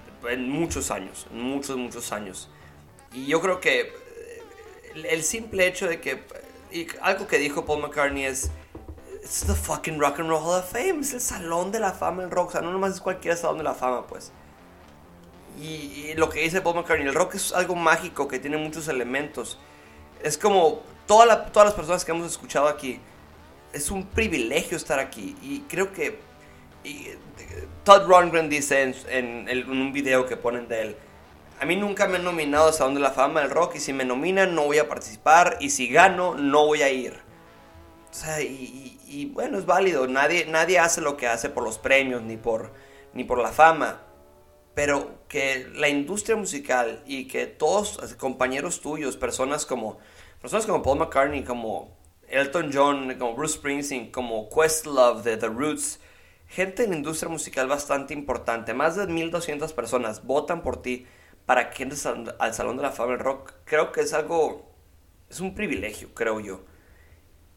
muchos 0.48 0.90
años, 0.90 1.26
muchos, 1.32 1.76
muchos 1.76 2.12
años. 2.12 2.48
Y 3.12 3.26
yo 3.26 3.40
creo 3.40 3.60
que 3.60 3.92
el 4.94 5.22
simple 5.24 5.66
hecho 5.66 5.88
de 5.88 6.00
que 6.00 6.22
algo 7.00 7.26
que 7.26 7.38
dijo 7.38 7.64
Paul 7.64 7.82
McCartney 7.82 8.24
es, 8.24 8.50
it's 9.22 9.44
the 9.46 9.54
fucking 9.54 9.98
Rock 9.98 10.20
and 10.20 10.28
Roll 10.28 10.42
Hall 10.42 10.58
of 10.58 10.70
Fame, 10.70 11.00
es 11.00 11.12
el 11.12 11.20
salón 11.20 11.72
de 11.72 11.80
la 11.80 11.92
fama 11.92 12.22
del 12.22 12.30
rock, 12.30 12.48
o 12.48 12.52
sea, 12.52 12.60
no 12.60 12.72
nomás 12.72 12.94
es 12.94 13.00
cualquier 13.00 13.36
salón 13.36 13.58
de 13.58 13.64
la 13.64 13.74
fama, 13.74 14.06
pues. 14.06 14.32
Y, 15.60 16.14
lo 16.16 16.28
que 16.28 16.40
dice 16.40 16.60
Paul 16.60 16.76
McCartney, 16.76 17.06
el 17.06 17.14
rock 17.14 17.34
es 17.34 17.52
algo 17.52 17.74
mágico 17.74 18.26
que 18.26 18.38
tiene 18.38 18.56
muchos 18.56 18.88
elementos. 18.88 19.58
Es 20.22 20.38
como 20.38 20.82
toda 21.06 21.46
todas 21.46 21.66
las 21.66 21.74
personas 21.74 22.04
que 22.04 22.12
hemos 22.12 22.30
escuchado 22.30 22.68
aquí, 22.68 23.00
es 23.72 23.90
un 23.90 24.06
privilegio 24.06 24.76
estar 24.76 24.98
aquí. 24.98 25.36
Y 25.42 25.60
creo 25.68 25.92
que 25.92 26.18
Todd 27.84 28.06
Rundgren 28.06 28.48
dice 28.48 28.94
en, 29.08 29.48
en, 29.48 29.70
un 29.70 29.92
video 29.92 30.26
que 30.26 30.36
ponen 30.36 30.68
de 30.68 30.82
él, 30.82 30.96
a 31.62 31.64
mí 31.64 31.76
nunca 31.76 32.08
me 32.08 32.16
han 32.16 32.24
nominado 32.24 32.70
a 32.70 32.72
Salón 32.72 33.00
la 33.00 33.12
Fama 33.12 33.40
del 33.40 33.50
Rock 33.50 33.76
y 33.76 33.78
si 33.78 33.92
me 33.92 34.04
nominan 34.04 34.56
no 34.56 34.64
voy 34.64 34.78
a 34.78 34.88
participar 34.88 35.58
y 35.60 35.70
si 35.70 35.86
gano 35.86 36.34
no 36.34 36.66
voy 36.66 36.82
a 36.82 36.90
ir. 36.90 37.20
O 38.10 38.12
sea, 38.12 38.40
y, 38.40 39.30
bueno, 39.32 39.58
es 39.58 39.64
válido. 39.64 40.08
Nadie, 40.08 40.46
nadie 40.46 40.80
hace 40.80 41.00
lo 41.00 41.16
que 41.16 41.28
hace 41.28 41.50
por 41.50 41.62
los 41.62 41.78
premios 41.78 42.20
ni 42.22 42.36
por, 42.36 42.72
ni 43.14 43.22
por 43.22 43.38
la 43.38 43.52
fama. 43.52 44.02
Pero 44.74 45.20
que 45.28 45.68
la 45.72 45.88
industria 45.88 46.34
musical 46.34 47.00
y 47.06 47.28
que 47.28 47.46
todos 47.46 48.12
compañeros 48.18 48.80
tuyos, 48.80 49.16
personas 49.16 49.64
como, 49.64 49.98
personas 50.40 50.66
como 50.66 50.82
Paul 50.82 50.98
McCartney, 50.98 51.44
como 51.44 51.96
Elton 52.26 52.72
John, 52.74 53.14
como 53.20 53.36
Bruce 53.36 53.58
Springsteen, 53.58 54.10
como 54.10 54.48
Questlove 54.48 55.22
de 55.22 55.36
The 55.36 55.46
Roots, 55.46 56.00
gente 56.48 56.82
en 56.82 56.90
la 56.90 56.96
industria 56.96 57.30
musical 57.30 57.68
bastante 57.68 58.14
importante, 58.14 58.74
más 58.74 58.96
de 58.96 59.06
1200 59.06 59.72
personas 59.74 60.26
votan 60.26 60.64
por 60.64 60.82
ti 60.82 61.06
para 61.46 61.70
que 61.70 61.82
entres 61.82 62.06
al, 62.06 62.54
Salón 62.54 62.76
de 62.76 62.82
la 62.82 62.92
Fama 62.92 63.12
del 63.12 63.20
Rock, 63.20 63.52
creo 63.64 63.92
que 63.92 64.02
es 64.02 64.12
algo, 64.12 64.70
es 65.30 65.40
un 65.40 65.54
privilegio, 65.54 66.14
creo 66.14 66.40
yo. 66.40 66.64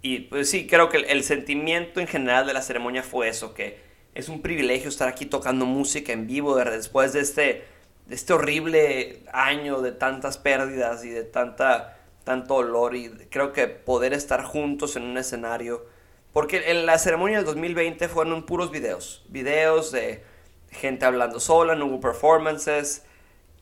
Y 0.01 0.19
pues 0.21 0.49
sí, 0.49 0.67
creo 0.67 0.89
que 0.89 0.97
el, 0.97 1.23
sentimiento 1.23 1.99
en 1.99 2.07
general 2.07 2.45
de 2.45 2.53
la 2.53 2.61
ceremonia 2.61 3.03
fue 3.03 3.27
eso, 3.27 3.53
que 3.53 3.79
es 4.13 4.29
un 4.29 4.41
privilegio 4.41 4.89
estar 4.89 5.07
aquí 5.07 5.25
tocando 5.25 5.65
música 5.65 6.13
en 6.13 6.27
vivo 6.27 6.55
después 6.55 7.13
de 7.13 7.21
este, 7.21 7.65
de 8.05 8.15
este 8.15 8.33
horrible 8.33 9.23
año 9.33 9.81
de 9.81 9.91
tantas 9.91 10.37
pérdidas 10.37 11.03
y 11.03 11.09
de 11.09 11.23
tanta, 11.23 11.97
tanto 12.23 12.55
dolor 12.55 12.95
y 12.95 13.09
creo 13.29 13.51
que 13.51 13.67
poder 13.67 14.13
estar 14.13 14.43
juntos 14.43 14.95
en 14.95 15.03
un 15.03 15.17
escenario, 15.17 15.85
porque 16.33 16.69
en 16.69 16.85
la 16.85 16.99
ceremonia 16.99 17.37
del 17.37 17.45
2020 17.45 18.07
fueron 18.07 18.45
puros 18.45 18.71
videos, 18.71 19.25
videos 19.29 19.91
de 19.91 20.23
gente 20.69 21.05
hablando 21.05 21.39
sola, 21.39 21.75
no 21.75 21.85
hubo 21.85 21.99
performances, 21.99 23.05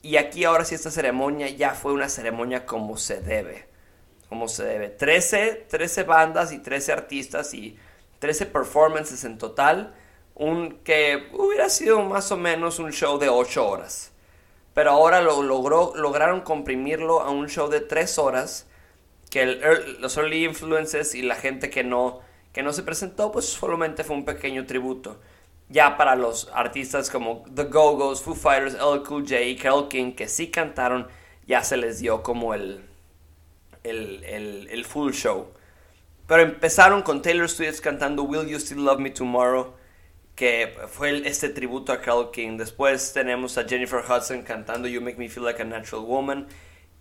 Y 0.03 0.17
aquí 0.17 0.43
ahora 0.43 0.65
sí 0.65 0.75
esta 0.75 0.91
ceremonia 0.91 1.50
ya 1.50 1.74
fue 1.74 1.93
una 1.93 2.10
ceremonia 2.10 2.65
como 2.65 2.98
se 2.98 3.22
debe. 3.22 3.69
Como 4.27 4.50
se 4.50 4.65
debe. 4.65 4.89
13, 4.89 5.65
13 5.69 6.03
bandas 6.03 6.51
y 6.51 6.60
13 6.60 6.91
artistas 6.91 7.53
y 7.53 7.79
13 8.19 8.48
performances 8.48 9.24
en 9.24 9.38
total. 9.38 9.95
Un 10.36 10.79
que 10.83 11.29
hubiera 11.31 11.69
sido 11.69 12.01
más 12.01 12.33
o 12.33 12.38
menos 12.38 12.79
un 12.79 12.91
show 12.91 13.17
de 13.17 13.29
8 13.29 13.65
horas. 13.65 14.12
Pero 14.74 14.91
ahora 14.91 15.22
lo 15.22 15.41
logró, 15.41 15.93
lograron 15.95 16.41
comprimirlo 16.41 17.22
a 17.22 17.29
un 17.29 17.48
show 17.48 17.69
de 17.69 17.79
3 17.79 18.17
horas. 18.19 18.67
Que 19.29 19.45
los 19.45 20.17
early 20.17 20.43
influences 20.43 21.15
y 21.15 21.22
la 21.22 21.36
gente 21.36 21.69
que 21.69 21.86
no, 21.86 22.19
que 22.51 22.62
no 22.62 22.74
se 22.74 22.83
presentó, 22.83 23.31
pues 23.31 23.45
solamente 23.45 24.03
fue 24.03 24.17
un 24.17 24.25
pequeño 24.25 24.65
tributo 24.65 25.17
ya 25.74 25.98
para 25.98 26.15
los 26.15 26.50
artistas 26.53 27.10
como 27.10 27.44
The 27.53 27.63
Go-Go's, 27.63 28.22
Foo 28.22 28.36
Fighters, 28.36 28.75
LL 28.75 29.01
Cool 29.03 29.24
J 29.24 29.42
y 29.42 29.56
Carole 29.58 29.88
King, 29.89 30.12
que 30.12 30.27
sí 30.27 30.51
cantaron, 30.51 31.08
ya 31.48 31.63
se 31.63 31.77
les 31.77 32.00
dio 32.00 32.22
como 32.22 32.53
el, 32.53 32.86
el, 33.84 34.86
full 34.86 35.12
show. 35.13 35.48
Pero 36.27 36.44
empezaron 36.44 37.01
con 37.01 37.24
Taylor 37.24 37.50
Swift 37.50 37.82
cantando 37.82 38.22
Will 38.24 38.48
You 38.48 38.60
Still 38.60 38.86
Love 38.86 39.00
Me 39.00 39.10
Tomorrow, 39.10 39.74
que 40.36 40.75
fue 40.89 41.27
este 41.27 41.50
tributo 41.50 41.92
a 41.92 42.00
Carole 42.00 42.30
King. 42.32 42.58
Después 42.58 43.12
tenemos 43.12 43.58
a 43.58 43.68
Jennifer 43.68 44.03
Hudson 44.08 44.44
cantando 44.44 44.88
You 44.88 45.01
Make 45.01 45.18
Me 45.18 45.27
Feel 45.27 45.46
Like 45.46 45.63
a 45.63 45.65
Natural 45.65 46.06
Woman. 46.06 46.48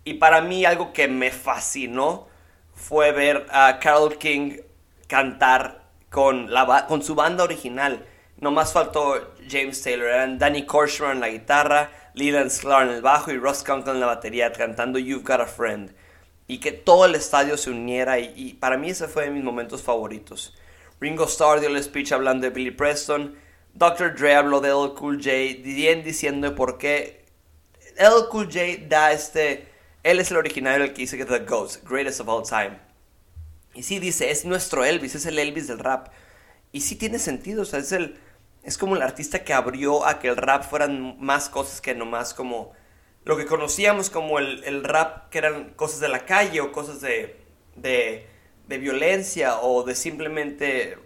Y 0.03 0.15
para 0.15 0.41
mí 0.41 0.65
algo 0.65 0.93
que 0.93 1.07
me 1.07 1.29
fascinó 1.29 2.27
fue 2.73 3.11
ver 3.11 3.45
a 3.51 3.79
Carole 3.79 4.17
King 4.17 4.57
cantar 5.07 5.83
con, 6.09 6.51
la, 6.51 6.87
con 6.87 7.03
su 7.03 7.13
banda 7.13 7.43
original 7.43 8.03
Nomás 8.43 8.73
faltó 8.73 9.35
James 9.49 9.81
Taylor. 9.81 10.09
Eran 10.09 10.37
Danny 10.37 10.65
Korshmer 10.65 11.11
en 11.11 11.21
la 11.21 11.29
guitarra, 11.29 11.89
Leland 12.13 12.51
Sklar 12.51 12.89
en 12.89 12.95
el 12.95 13.01
bajo 13.01 13.31
y 13.31 13.37
Ross 13.37 13.63
Conklin 13.63 13.95
en 13.95 14.01
la 14.01 14.07
batería 14.07 14.51
cantando 14.51 14.99
You've 14.99 15.23
Got 15.23 15.39
a 15.39 15.45
Friend. 15.45 15.95
Y 16.45 16.57
que 16.57 16.73
todo 16.73 17.05
el 17.05 17.15
estadio 17.15 17.55
se 17.55 17.71
uniera 17.71 18.19
y, 18.19 18.55
para 18.55 18.77
mí 18.77 18.89
ese 18.89 19.07
fue 19.07 19.23
de 19.23 19.31
mis 19.31 19.45
momentos 19.45 19.81
favoritos. 19.81 20.53
Ringo 20.99 21.23
Starr 21.23 21.61
dio 21.61 21.69
el 21.69 21.81
speech 21.81 22.11
hablando 22.11 22.45
de 22.45 22.49
Billy 22.49 22.71
Preston. 22.71 23.33
Dr. 23.75 24.13
Dre 24.13 24.35
habló 24.35 24.59
de 24.59 24.71
L. 24.71 24.93
Cool 24.93 25.19
J, 25.19 25.31
bien 25.63 26.03
diciendo 26.03 26.53
por 26.53 26.77
qué 26.77 27.23
L. 27.95 28.27
Cool 28.29 28.47
J 28.47 28.87
da 28.89 29.13
este... 29.13 29.69
Él 30.03 30.19
es 30.19 30.31
el 30.31 30.37
originario 30.37 30.83
el 30.83 30.91
que 30.91 31.03
dice 31.03 31.17
que 31.17 31.23
The 31.23 31.45
Ghost, 31.45 31.87
greatest 31.87 32.19
of 32.19 32.27
all 32.27 32.43
time. 32.43 32.77
Y 33.73 33.83
sí 33.83 33.99
dice, 33.99 34.31
es 34.31 34.43
nuestro 34.43 34.83
Elvis, 34.83 35.15
es 35.15 35.25
el 35.25 35.39
Elvis 35.39 35.69
del 35.69 35.79
rap. 35.79 36.09
Y 36.73 36.81
sí 36.81 36.97
tiene 36.97 37.19
sentido, 37.19 37.61
o 37.61 37.65
sea, 37.65 37.79
es 37.79 37.93
el 37.93 38.19
es 38.63 38.77
como 38.77 38.95
el 38.95 39.01
artista 39.01 39.43
que 39.43 39.53
abrió 39.53 40.05
a 40.05 40.19
que 40.19 40.29
el 40.29 40.37
rap 40.37 40.63
fueran 40.63 41.17
más 41.19 41.49
cosas 41.49 41.81
que 41.81 41.93
nomás 41.93 42.33
como 42.33 42.71
lo 43.25 43.37
que 43.37 43.45
conocíamos 43.45 44.09
como 44.09 44.39
el, 44.39 44.83
rap, 44.83 45.29
que 45.29 45.37
eran 45.37 45.71
cosas 45.71 45.99
de 45.99 46.09
la 46.09 46.25
calle 46.25 46.61
o 46.61 46.71
cosas 46.71 46.99
de, 47.01 47.39
de, 47.75 48.27
violencia 48.77 49.59
o 49.59 49.83
de 49.83 49.95
simplemente 49.95 50.91
eh, 50.91 50.97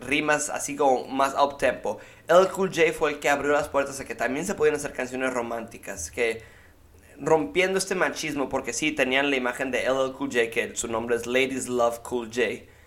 rimas 0.00 0.48
así 0.50 0.76
como 0.76 1.06
más 1.08 1.34
up 1.34 1.58
tempo. 1.58 1.98
El 2.26 2.48
Cool 2.48 2.70
J 2.74 2.92
fue 2.92 3.12
el 3.12 3.18
que 3.18 3.28
abrió 3.28 3.52
las 3.52 3.68
puertas 3.68 4.00
a 4.00 4.04
que 4.04 4.14
también 4.14 4.46
se 4.46 4.54
podían 4.54 4.76
hacer 4.76 4.92
canciones 4.92 5.32
románticas, 5.32 6.10
que 6.10 6.42
rompiendo 7.18 7.78
este 7.78 7.94
machismo, 7.94 8.48
porque 8.48 8.72
sí 8.72 8.92
tenían 8.92 9.30
la 9.30 9.36
imagen 9.36 9.70
de 9.70 9.84
LL 9.84 10.12
Cool 10.12 10.30
J, 10.30 10.50
que 10.50 10.76
su 10.76 10.88
nombre 10.88 11.16
es 11.16 11.26
Ladies 11.26 11.68
Love 11.68 11.98
Cool 12.00 12.28
J 12.28 12.77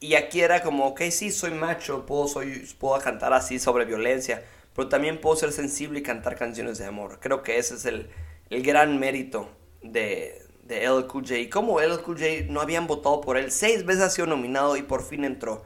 y 0.00 0.14
aquí 0.16 0.40
era 0.40 0.62
como, 0.62 0.86
ok, 0.86 1.02
sí, 1.10 1.30
soy 1.30 1.52
macho, 1.52 2.06
puedo, 2.06 2.28
soy, 2.28 2.68
puedo 2.78 2.98
cantar 3.00 3.32
así 3.32 3.58
sobre 3.58 3.84
violencia, 3.84 4.44
pero 4.74 4.88
también 4.88 5.20
puedo 5.20 5.36
ser 5.36 5.52
sensible 5.52 6.00
y 6.00 6.02
cantar 6.02 6.36
canciones 6.36 6.78
de 6.78 6.86
amor. 6.86 7.18
Creo 7.20 7.42
que 7.42 7.58
ese 7.58 7.74
es 7.74 7.84
el, 7.86 8.10
el 8.50 8.62
gran 8.62 8.98
mérito 8.98 9.48
de, 9.82 10.42
de 10.64 10.88
LQJ. 10.88 11.48
Como 11.50 11.80
LQJ 11.80 12.48
no 12.48 12.60
habían 12.60 12.86
votado 12.86 13.20
por 13.20 13.36
él, 13.36 13.50
seis 13.50 13.84
veces 13.86 14.02
ha 14.02 14.10
sido 14.10 14.26
nominado 14.26 14.76
y 14.76 14.82
por 14.82 15.02
fin 15.02 15.24
entró. 15.24 15.62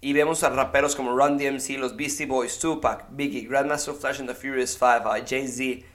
Y 0.00 0.12
vemos 0.12 0.42
a 0.42 0.50
raperos 0.50 0.96
como 0.96 1.16
Run 1.16 1.38
DMC, 1.38 1.78
los 1.78 1.96
Beastie 1.96 2.26
Boys, 2.26 2.58
Tupac, 2.58 3.06
Biggie, 3.10 3.46
Grandmaster 3.46 3.94
Flash 3.94 4.18
and 4.18 4.28
the 4.28 4.34
Furious 4.34 4.76
Five, 4.76 5.04
Jay-Z, 5.24 5.86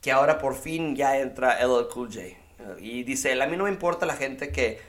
que 0.00 0.10
ahora 0.10 0.38
por 0.38 0.56
fin 0.56 0.96
ya 0.96 1.18
entra 1.18 1.64
LQJ. 1.64 2.36
Y 2.80 3.04
dice, 3.04 3.40
a 3.40 3.46
mí 3.46 3.56
no 3.56 3.64
me 3.64 3.70
importa 3.70 4.04
la 4.04 4.16
gente 4.16 4.50
que 4.50 4.80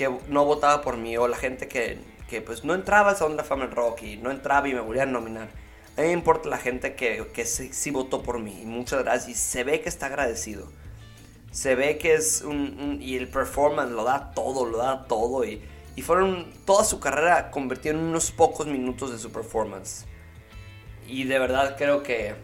que 0.00 0.10
no 0.28 0.46
votaba 0.46 0.80
por 0.80 0.96
mí 0.96 1.14
o 1.18 1.28
la 1.28 1.36
gente 1.36 1.68
que, 1.68 1.98
que 2.26 2.40
pues 2.40 2.64
no 2.64 2.72
entraba 2.72 3.10
al 3.10 3.18
Salón 3.18 3.32
de 3.32 3.42
la 3.42 3.44
Fama 3.44 3.66
del 3.66 3.76
Rock 3.76 4.02
y 4.04 4.16
no 4.16 4.30
entraba 4.30 4.66
y 4.66 4.72
me 4.72 4.80
volvían 4.80 5.10
a 5.10 5.12
nominar. 5.12 5.50
A 5.94 6.00
mí 6.00 6.06
me 6.06 6.12
importa 6.14 6.48
la 6.48 6.56
gente 6.56 6.94
que, 6.94 7.26
que 7.34 7.44
sí, 7.44 7.90
votó 7.90 8.22
por 8.22 8.38
mí. 8.38 8.60
Y 8.62 8.64
muchas 8.64 9.02
gracias. 9.02 9.28
Y 9.28 9.34
se 9.34 9.62
ve 9.62 9.82
que 9.82 9.90
está 9.90 10.06
agradecido. 10.06 10.72
Se 11.52 11.74
ve 11.74 11.98
que 11.98 12.14
es 12.14 12.40
un, 12.40 12.96
Y 13.02 13.16
el 13.16 13.28
performance 13.28 13.92
lo 13.92 14.04
da 14.04 14.32
todo, 14.32 14.64
lo 14.64 14.78
da 14.78 15.04
todo. 15.06 15.44
Y, 15.44 15.60
y 15.96 16.00
fueron... 16.00 16.50
Toda 16.64 16.84
su 16.84 16.98
carrera 16.98 17.50
convirtió 17.50 17.90
en 17.90 17.98
unos 17.98 18.30
pocos 18.30 18.66
minutos 18.66 19.12
de 19.12 19.18
su 19.18 19.30
performance. 19.30 20.06
Y 21.06 21.24
de 21.24 21.38
verdad 21.38 21.76
creo 21.76 22.02
que... 22.02 22.36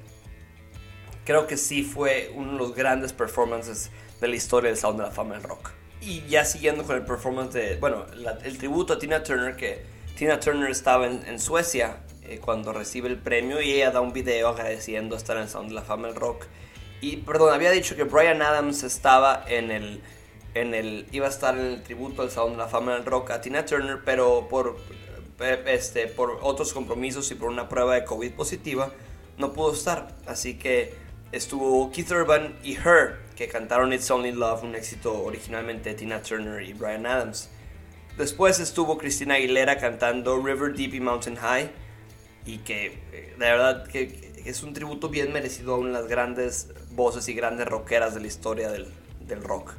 Creo 1.25 1.47
que 1.47 1.57
sí 1.57 1.85
fue 1.85 2.31
uno 2.35 2.53
de 2.53 2.59
los 2.59 2.75
grandes 2.75 3.15
performances 3.15 3.91
de 4.21 4.29
la 4.29 4.37
historia 4.37 4.69
del 4.69 4.79
Salón 4.79 4.99
de 4.99 5.05
la 5.05 5.11
Fama 5.11 5.37
del 5.37 5.45
Rock. 5.45 5.71
Y 6.01 6.23
ya 6.29 6.45
siguiendo 6.45 6.85
con 6.85 6.97
el 6.97 7.05
performance 7.05 7.55
de, 7.55 7.77
bueno, 7.77 8.07
el 8.45 8.59
tributo 8.59 8.93
a 8.93 8.99
Tina 8.99 9.23
Turner, 9.23 9.57
que 9.57 9.85
Tina 10.17 10.41
Turner 10.41 10.71
estaba 10.71 11.07
en, 11.07 11.39
Suecia 11.39 11.99
eh, 12.23 12.39
cuando 12.43 12.73
recibe 12.73 13.09
el 13.09 13.19
premio 13.19 13.61
y 13.61 13.73
ella 13.73 13.91
da 13.91 14.01
un 14.01 14.13
video 14.13 14.49
agradeciendo 14.49 15.15
estar 15.15 15.37
en 15.37 15.45
el 15.45 15.49
Sound 15.49 15.69
de 15.69 15.75
la 15.75 15.83
Fama 15.83 16.09
del 16.09 16.17
Rock. 16.17 16.47
Y, 17.01 17.19
perdón, 17.19 17.53
había 17.53 17.71
dicho 17.71 17.97
que 17.97 18.05
Brian 18.05 18.41
Adams 18.41 18.83
estaba 18.83 19.45
en 19.47 19.71
el, 19.71 20.01
en 20.55 20.75
el, 20.75 21.07
iba 21.13 21.27
a 21.27 21.31
estar 21.31 21.57
en 21.59 21.67
el 21.67 21.83
tributo 21.83 22.23
al 22.23 22.31
Sound 22.31 22.53
de 22.53 22.59
la 22.59 22.69
Fama 22.69 22.95
del 22.95 23.05
Rock 23.05 23.31
a 23.31 23.41
Tina 23.43 23.67
Turner, 23.67 24.01
pero 24.05 24.49
por, 24.49 24.79
eh, 25.41 25.65
este, 25.67 26.07
por 26.07 26.39
otros 26.41 26.73
compromisos 26.73 27.31
y 27.31 27.35
por 27.35 27.51
una 27.51 27.69
prueba 27.69 27.95
de 27.95 28.05
COVID 28.05 28.33
positiva, 28.33 28.91
no 29.37 29.53
pudo 29.53 29.75
estar. 29.75 30.09
Así 30.27 30.59
que 30.59 30.95
estuvo 31.33 31.91
Keith 31.91 32.11
Urban 32.11 32.59
y 32.63 32.75
Her 32.75 33.26
que 33.37 33.49
cantaron 33.49 33.93
It's 33.93 34.11
Only 34.11 34.33
Love, 34.33 34.65
un 34.65 34.75
éxito 34.75 35.23
originalmente 35.23 35.91
de 35.91 35.95
Tina 35.95 36.23
Turner 36.23 36.63
y 36.63 36.73
Brian 36.73 37.07
Adams. 37.07 37.51
Después 38.17 38.59
estuvo 38.61 38.97
Christina 38.97 39.35
Aguilera 39.35 39.77
cantando 39.77 40.43
River 40.43 40.75
Deep 40.75 40.95
y 40.95 41.01
Mountain 41.01 41.37
High 41.37 41.71
y 42.47 42.59
que 42.59 42.99
eh, 43.13 43.35
de 43.39 43.45
verdad 43.45 43.87
que 43.87 44.33
es 44.45 44.63
un 44.63 44.73
tributo 44.73 45.11
bien 45.11 45.33
merecido 45.33 45.75
a 45.75 45.79
una 45.79 45.89
de 45.89 45.95
las 46.01 46.07
grandes 46.09 46.69
voces 46.93 47.29
y 47.29 47.35
grandes 47.35 47.67
rockeras 47.67 48.15
de 48.15 48.21
la 48.21 48.27
historia 48.27 48.71
del, 48.71 48.89
del 49.21 49.43
rock. 49.43 49.75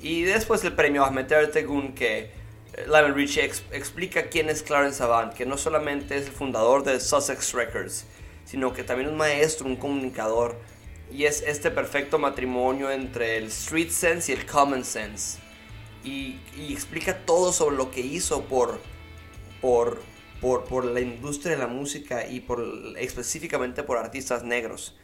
Y 0.00 0.22
después 0.22 0.62
el 0.62 0.74
premio 0.74 1.04
Ahmed 1.04 1.30
Ertegun 1.32 1.94
que 1.94 2.18
eh, 2.18 2.30
Lionel 2.86 3.14
Richie 3.14 3.50
explica 3.72 4.24
quién 4.24 4.48
es 4.50 4.62
Clarence 4.62 5.02
Avant, 5.02 5.32
que 5.32 5.46
no 5.46 5.58
solamente 5.58 6.16
es 6.16 6.26
el 6.26 6.32
fundador 6.32 6.84
de 6.84 7.00
Sussex 7.00 7.54
Records, 7.54 8.04
sino 8.44 8.72
que 8.72 8.84
también 8.84 9.08
es 9.08 9.12
un 9.12 9.18
maestro, 9.18 9.66
un 9.66 9.76
comunicador, 9.76 10.56
y 11.12 11.26
es 11.26 11.42
este 11.42 11.70
perfecto 11.70 12.18
matrimonio 12.18 12.90
entre 12.90 13.36
el 13.36 13.44
street 13.44 13.90
sense 13.90 14.32
y 14.32 14.34
el 14.34 14.46
common 14.46 14.84
sense. 14.84 15.38
Y, 16.04 16.40
explica 16.72 17.24
todo 17.24 17.52
sobre 17.52 17.76
lo 17.76 17.90
que 17.90 18.00
hizo 18.00 18.44
por, 18.44 18.80
por, 19.60 20.00
por, 20.40 20.84
la 20.84 21.00
industria 21.00 21.52
de 21.52 21.58
la 21.58 21.66
música 21.66 22.26
y 22.26 22.40
por, 22.40 22.64
específicamente 22.98 23.82
por 23.82 23.98
artistas 23.98 24.42
negros. 24.42 24.96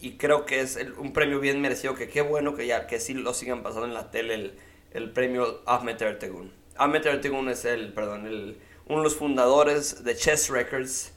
Y 0.00 0.12
creo 0.12 0.44
que 0.44 0.60
es 0.60 0.78
un 0.98 1.12
premio 1.12 1.40
bien 1.40 1.60
merecido, 1.60 1.94
que 1.94 2.08
qué 2.08 2.20
bueno 2.20 2.54
que 2.54 2.66
ya 2.66 2.86
que 2.86 3.00
sí 3.00 3.14
lo 3.14 3.32
sigan 3.32 3.62
pasando 3.62 3.86
en 3.86 3.94
la 3.94 4.10
tele 4.10 4.34
el, 4.34 4.58
el 4.92 5.10
premio 5.10 5.62
Ahmed 5.66 6.00
Ertegun. 6.00 6.52
Ahmed 6.76 7.06
Ertegun 7.06 7.48
es 7.48 7.64
el, 7.64 7.92
perdón, 7.92 8.26
el, 8.26 8.58
uno 8.86 8.98
de 8.98 9.04
los 9.04 9.16
fundadores 9.16 10.04
de 10.04 10.14
Chess 10.14 10.50
Records 10.50 11.12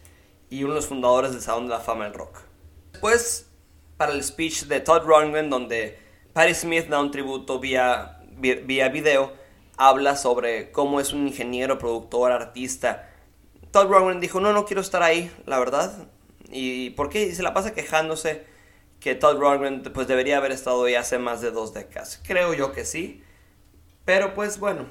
y 0.49 0.63
uno 0.63 0.73
de 0.73 0.79
los 0.79 0.87
fundadores 0.87 1.31
del 1.31 1.41
Salón 1.41 1.65
de 1.65 1.71
la 1.73 1.81
Fama 1.81 2.05
del 2.05 2.13
Rock. 2.13 2.39
Después 2.93 3.47
para 3.97 4.13
el 4.13 4.23
speech 4.23 4.65
de 4.65 4.79
Todd 4.79 5.03
Rundgren, 5.03 5.49
donde 5.49 5.99
Patti 6.33 6.53
Smith 6.53 6.87
da 6.87 7.01
un 7.01 7.11
tributo 7.11 7.59
vía, 7.59 8.19
vía 8.37 8.89
video, 8.89 9.33
habla 9.75 10.15
sobre 10.15 10.71
cómo 10.71 10.99
es 10.99 11.13
un 11.13 11.27
ingeniero, 11.27 11.79
productor, 11.79 12.31
artista. 12.31 13.09
Todd 13.71 13.87
Rundgren 13.91 14.19
dijo, 14.19 14.39
no, 14.39 14.53
no 14.53 14.65
quiero 14.65 14.81
estar 14.81 15.01
ahí, 15.01 15.31
la 15.45 15.59
verdad. 15.59 16.07
¿Y 16.49 16.91
por 16.91 17.09
qué? 17.09 17.23
Y 17.23 17.35
se 17.35 17.43
la 17.43 17.53
pasa 17.53 17.73
quejándose 17.73 18.45
que 18.99 19.15
Todd 19.15 19.39
Rundgren 19.39 19.81
pues, 19.81 20.07
debería 20.07 20.37
haber 20.37 20.51
estado 20.51 20.85
ahí 20.85 20.95
hace 20.95 21.17
más 21.17 21.41
de 21.41 21.51
dos 21.51 21.73
décadas. 21.73 22.21
Creo 22.25 22.53
yo 22.53 22.71
que 22.71 22.85
sí. 22.85 23.23
Pero 24.05 24.33
pues 24.33 24.59
bueno, 24.59 24.85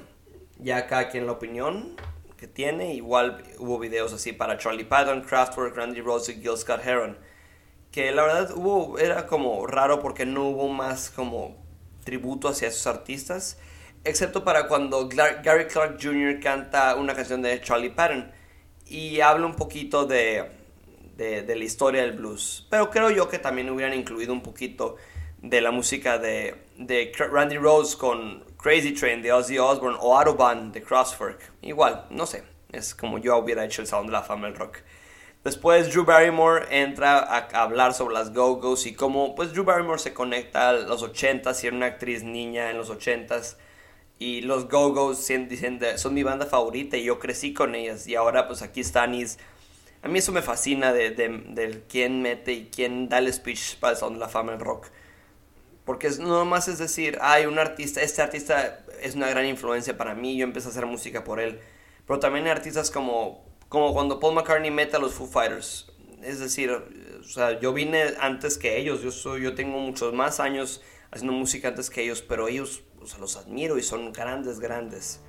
ya 0.59 0.85
cada 0.85 1.09
quien 1.09 1.25
la 1.25 1.31
opinión 1.31 1.95
que 2.37 2.47
tiene. 2.47 2.93
Igual 2.93 3.43
hubo 3.57 3.79
videos 3.79 4.13
así 4.13 4.31
para 4.31 4.57
Charlie 4.57 4.85
Patton, 4.85 5.21
Kraftwerk, 5.21 5.75
Randy 5.75 6.01
Rose 6.01 6.31
y 6.33 6.41
Gil 6.41 6.57
Scott 6.57 6.85
Heron 6.85 7.17
que 7.91 8.11
la 8.11 8.23
verdad 8.23 8.51
hubo, 8.55 8.99
era 8.99 9.27
como 9.27 9.65
raro 9.67 9.99
porque 9.99 10.25
no 10.25 10.49
hubo 10.49 10.67
más 10.69 11.09
como 11.09 11.55
tributo 12.03 12.47
hacia 12.47 12.67
esos 12.67 12.87
artistas, 12.87 13.59
excepto 14.03 14.43
para 14.43 14.67
cuando 14.67 15.09
Gary 15.09 15.65
Clark 15.65 15.97
Jr. 16.01 16.39
canta 16.39 16.95
una 16.95 17.13
canción 17.13 17.41
de 17.41 17.59
Charlie 17.61 17.89
Patton 17.89 18.31
y 18.85 19.19
habla 19.19 19.45
un 19.45 19.55
poquito 19.55 20.05
de, 20.05 20.49
de, 21.17 21.55
la 21.55 21.63
historia 21.63 22.01
del 22.01 22.13
blues. 22.13 22.65
Pero 22.69 22.89
creo 22.89 23.09
yo 23.09 23.27
que 23.27 23.39
también 23.39 23.69
hubieran 23.69 23.93
incluido 23.93 24.31
un 24.31 24.41
poquito 24.41 24.95
de 25.41 25.61
la 25.61 25.71
música 25.71 26.17
de, 26.17 26.55
de 26.77 27.11
Randy 27.17 27.57
Rose 27.57 27.97
con 27.97 28.43
Crazy 28.57 28.93
Train 28.93 29.21
de 29.21 29.31
Ozzy 29.31 29.57
Osbourne 29.57 29.97
o 29.99 30.17
Autobahn 30.17 30.71
de 30.71 30.81
Crosswork. 30.81 31.51
Igual, 31.61 32.05
no 32.09 32.25
sé, 32.25 32.43
es 32.71 32.95
como 32.95 33.17
yo 33.17 33.37
hubiera 33.37 33.65
hecho 33.65 33.81
el 33.81 33.87
Salón 33.87 34.07
de 34.07 34.13
la 34.13 34.23
Fama 34.23 34.47
del 34.47 34.55
Rock. 34.55 34.79
Después 35.47 35.93
Drew 35.93 36.03
Barrymore 36.03 36.65
entra 36.71 37.19
a 37.19 37.47
hablar 37.61 37.93
sobre 37.93 38.15
las 38.15 38.33
Go-Go's 38.33 38.85
y 38.85 38.93
cómo 38.93 39.33
pues 39.33 39.53
Drew 39.53 39.63
Barrymore 39.63 39.97
se 39.97 40.13
conecta 40.13 40.71
a 40.71 40.73
los 40.73 41.01
80s 41.01 41.63
y 41.63 41.67
era 41.67 41.75
una 41.77 41.85
actriz 41.85 42.21
niña 42.21 42.69
en 42.69 42.77
los 42.77 42.91
80s. 42.91 43.55
Y 44.19 44.41
los 44.41 44.67
Go-Go's 44.67 45.25
son 45.95 46.13
mi 46.13 46.23
banda 46.23 46.47
favorita 46.47 46.97
y 46.97 47.05
yo 47.05 47.17
crecí 47.17 47.53
con 47.53 47.75
ellas. 47.75 48.07
Y 48.07 48.15
ahora 48.15 48.45
pues 48.45 48.61
aquí 48.61 48.81
están 48.81 49.15
y 49.15 49.23
a 50.01 50.09
mí 50.09 50.19
eso 50.19 50.33
me 50.33 50.41
fascina 50.41 50.91
de, 50.91 51.11
de, 51.11 51.83
quién 51.87 52.21
mete 52.21 52.51
y 52.51 52.65
quién 52.69 53.07
da 53.07 53.19
el 53.19 53.31
speech 53.31 53.77
para 53.79 53.93
el 53.93 53.97
Salón 53.97 54.15
de 54.15 54.19
la 54.19 54.27
Fama 54.27 54.51
del 54.51 54.59
Rock. 54.59 54.87
Porque 55.85 56.09
no 56.19 56.43
más 56.43 56.67
es 56.67 56.77
decir, 56.77 57.19
hay 57.21 57.45
un 57.45 57.57
artista, 57.57 58.01
este 58.01 58.21
artista 58.21 58.83
es 59.01 59.15
una 59.15 59.29
gran 59.29 59.45
influencia 59.45 59.95
para 59.95 60.13
mí, 60.13 60.35
yo 60.35 60.43
empecé 60.43 60.67
a 60.67 60.71
hacer 60.71 60.85
música 60.87 61.23
por 61.23 61.39
él. 61.39 61.61
Pero 62.05 62.19
también 62.19 62.43
hay 62.47 62.51
artistas 62.51 62.91
como, 62.91 63.47
como 63.69 63.93
cuando 63.93 64.19
Paul 64.19 64.35
McCartney 64.35 64.71
mete 64.71 64.95
a 64.95 64.99
los 64.99 65.13
Foo 65.13 65.27
Fighters. 65.27 65.87
Es 66.23 66.39
decir, 66.39 66.71
o 66.71 67.23
sea, 67.23 67.59
yo 67.59 67.73
vine 67.73 68.15
antes 68.19 68.57
que 68.57 68.77
ellos, 68.77 69.01
yo, 69.01 69.11
soy, 69.11 69.43
yo 69.43 69.55
tengo 69.55 69.77
muchos 69.79 70.13
más 70.13 70.39
años 70.39 70.81
haciendo 71.11 71.33
música 71.33 71.69
antes 71.69 71.89
que 71.89 72.03
ellos, 72.03 72.21
pero 72.21 72.47
ellos 72.47 72.83
o 73.01 73.05
sea, 73.05 73.19
los 73.19 73.37
admiro 73.37 73.77
y 73.77 73.83
son 73.83 74.11
grandes, 74.11 74.59
grandes. 74.59 75.21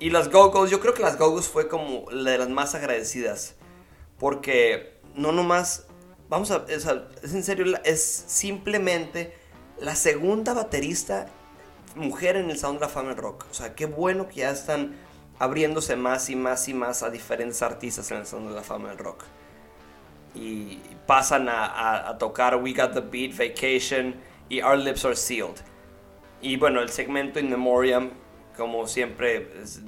Y 0.00 0.10
las 0.10 0.30
Go-Go's, 0.30 0.70
yo 0.70 0.80
creo 0.80 0.94
que 0.94 1.02
las 1.02 1.18
Go-Go's 1.18 1.48
fue 1.48 1.68
como 1.68 2.10
de 2.10 2.38
las 2.38 2.48
más 2.48 2.74
agradecidas. 2.74 3.54
Porque 4.18 4.98
no 5.14 5.32
nomás, 5.32 5.86
vamos 6.28 6.50
a, 6.50 6.64
es, 6.68 6.86
es 7.22 7.34
en 7.34 7.42
serio, 7.42 7.74
es 7.84 8.02
simplemente 8.02 9.34
la 9.78 9.94
segunda 9.94 10.54
baterista 10.54 11.26
mujer 11.94 12.36
en 12.36 12.50
el 12.50 12.58
Sound 12.58 12.82
of 12.82 12.92
Fame 12.92 13.14
Rock. 13.14 13.46
O 13.50 13.54
sea, 13.54 13.74
qué 13.74 13.86
bueno 13.86 14.28
que 14.28 14.36
ya 14.36 14.50
están 14.50 14.96
abriéndose 15.38 15.96
más 15.96 16.30
y 16.30 16.36
más 16.36 16.68
y 16.68 16.74
más 16.74 17.02
a 17.02 17.10
diferentes 17.10 17.62
artistas 17.62 18.10
en 18.10 18.18
el 18.18 18.26
Sound 18.26 18.48
de 18.48 18.54
la 18.54 18.62
Fama 18.62 18.90
del 18.90 18.98
Rock. 18.98 19.24
Y 20.34 20.80
pasan 21.06 21.48
a, 21.48 22.16
tocar 22.18 22.56
We 22.56 22.72
Got 22.72 22.92
the 22.94 23.00
Beat, 23.00 23.36
Vacation 23.36 24.16
y 24.48 24.62
Our 24.62 24.78
Lips 24.78 25.04
Are 25.04 25.16
Sealed. 25.16 25.56
Y 26.40 26.56
bueno, 26.56 26.80
el 26.80 26.90
segmento 26.90 27.38
In 27.38 27.50
Memoriam, 27.50 28.10
como 28.56 28.86
siempre, 28.86 29.48
es 29.62 29.80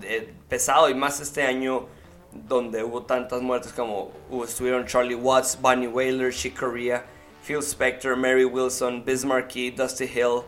pesado 0.49 0.88
y 0.88 0.95
más 0.95 1.21
este 1.21 1.43
año 1.43 1.87
donde 2.33 2.85
hubo 2.85 3.03
tantas 3.05 3.43
muertes 3.43 3.73
como 3.73 4.12
estuvieron 4.45 4.87
Charlie 4.87 5.15
Watts, 5.15 5.59
Bonnie 5.61 5.88
Whaler, 5.88 6.33
Chick 6.33 6.59
Corea 6.59 7.05
Phil 7.47 7.62
Spector, 7.62 8.17
Mary 8.17 8.45
Wilson, 8.45 9.05
Bismarcky, 9.05 9.71
Dusty 9.71 10.07
Hill. 10.07 10.45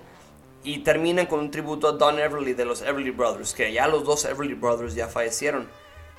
Y 0.65 0.79
terminan 0.79 1.27
con 1.27 1.39
un 1.41 1.51
tributo 1.51 1.89
a 1.89 1.93
Don 1.93 2.19
Everly 2.19 2.53
de 2.53 2.65
los 2.65 2.83
Everly 2.83 3.11
Brothers, 3.11 3.55
que 3.55 3.73
ya 3.73 3.87
los 3.87 4.05
dos 4.05 4.25
Everly 4.25 4.55
Brothers 4.55 4.95
ya 4.95 5.09
fallecieron. 5.09 5.69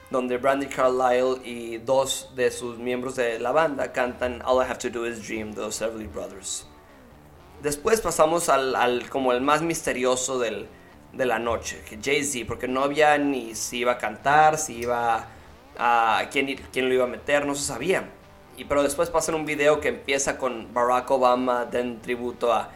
Donde 0.09 0.37
Brandy 0.37 0.65
Carlisle 0.65 1.39
y 1.43 1.77
dos 1.77 2.31
de 2.35 2.49
sus 2.49 2.79
miembros 2.79 3.15
de 3.15 3.37
la 3.37 3.51
banda 3.51 3.91
cantan 3.91 4.41
All 4.43 4.65
I 4.65 4.67
Have 4.67 4.79
to 4.79 4.89
Do 4.89 5.05
Is 5.05 5.27
Dream 5.27 5.51
de 5.53 5.61
los 5.61 5.81
Everly 5.81 6.07
Brothers. 6.07 6.65
Después 7.61 8.01
pasamos 8.01 8.49
al, 8.49 9.07
como 9.09 9.33
el 9.33 9.41
más 9.41 9.61
misterioso 9.61 10.39
del, 10.39 10.67
de 11.13 11.25
la 11.25 11.37
noche, 11.37 11.83
que 11.87 11.99
Jay-Z, 12.01 12.47
porque 12.47 12.67
no 12.67 12.83
había 12.83 13.17
ni 13.17 13.53
si 13.53 13.79
iba 13.79 13.91
a 13.91 13.97
cantar, 13.97 14.57
si 14.57 14.77
iba 14.77 15.27
a... 15.77 16.23
quién, 16.31 16.55
quién 16.71 16.87
lo 16.87 16.95
iba 16.95 17.03
a 17.03 17.07
meter, 17.07 17.45
no 17.45 17.53
se 17.53 17.65
sabía. 17.65 18.09
Y, 18.57 18.65
pero 18.65 18.81
después 18.81 19.09
pasan 19.09 19.35
un 19.35 19.45
video 19.45 19.79
que 19.79 19.89
empieza 19.89 20.37
con 20.37 20.73
Barack 20.73 21.11
Obama 21.11 21.65
den 21.65 22.01
tributo 22.01 22.51
a, 22.51 22.71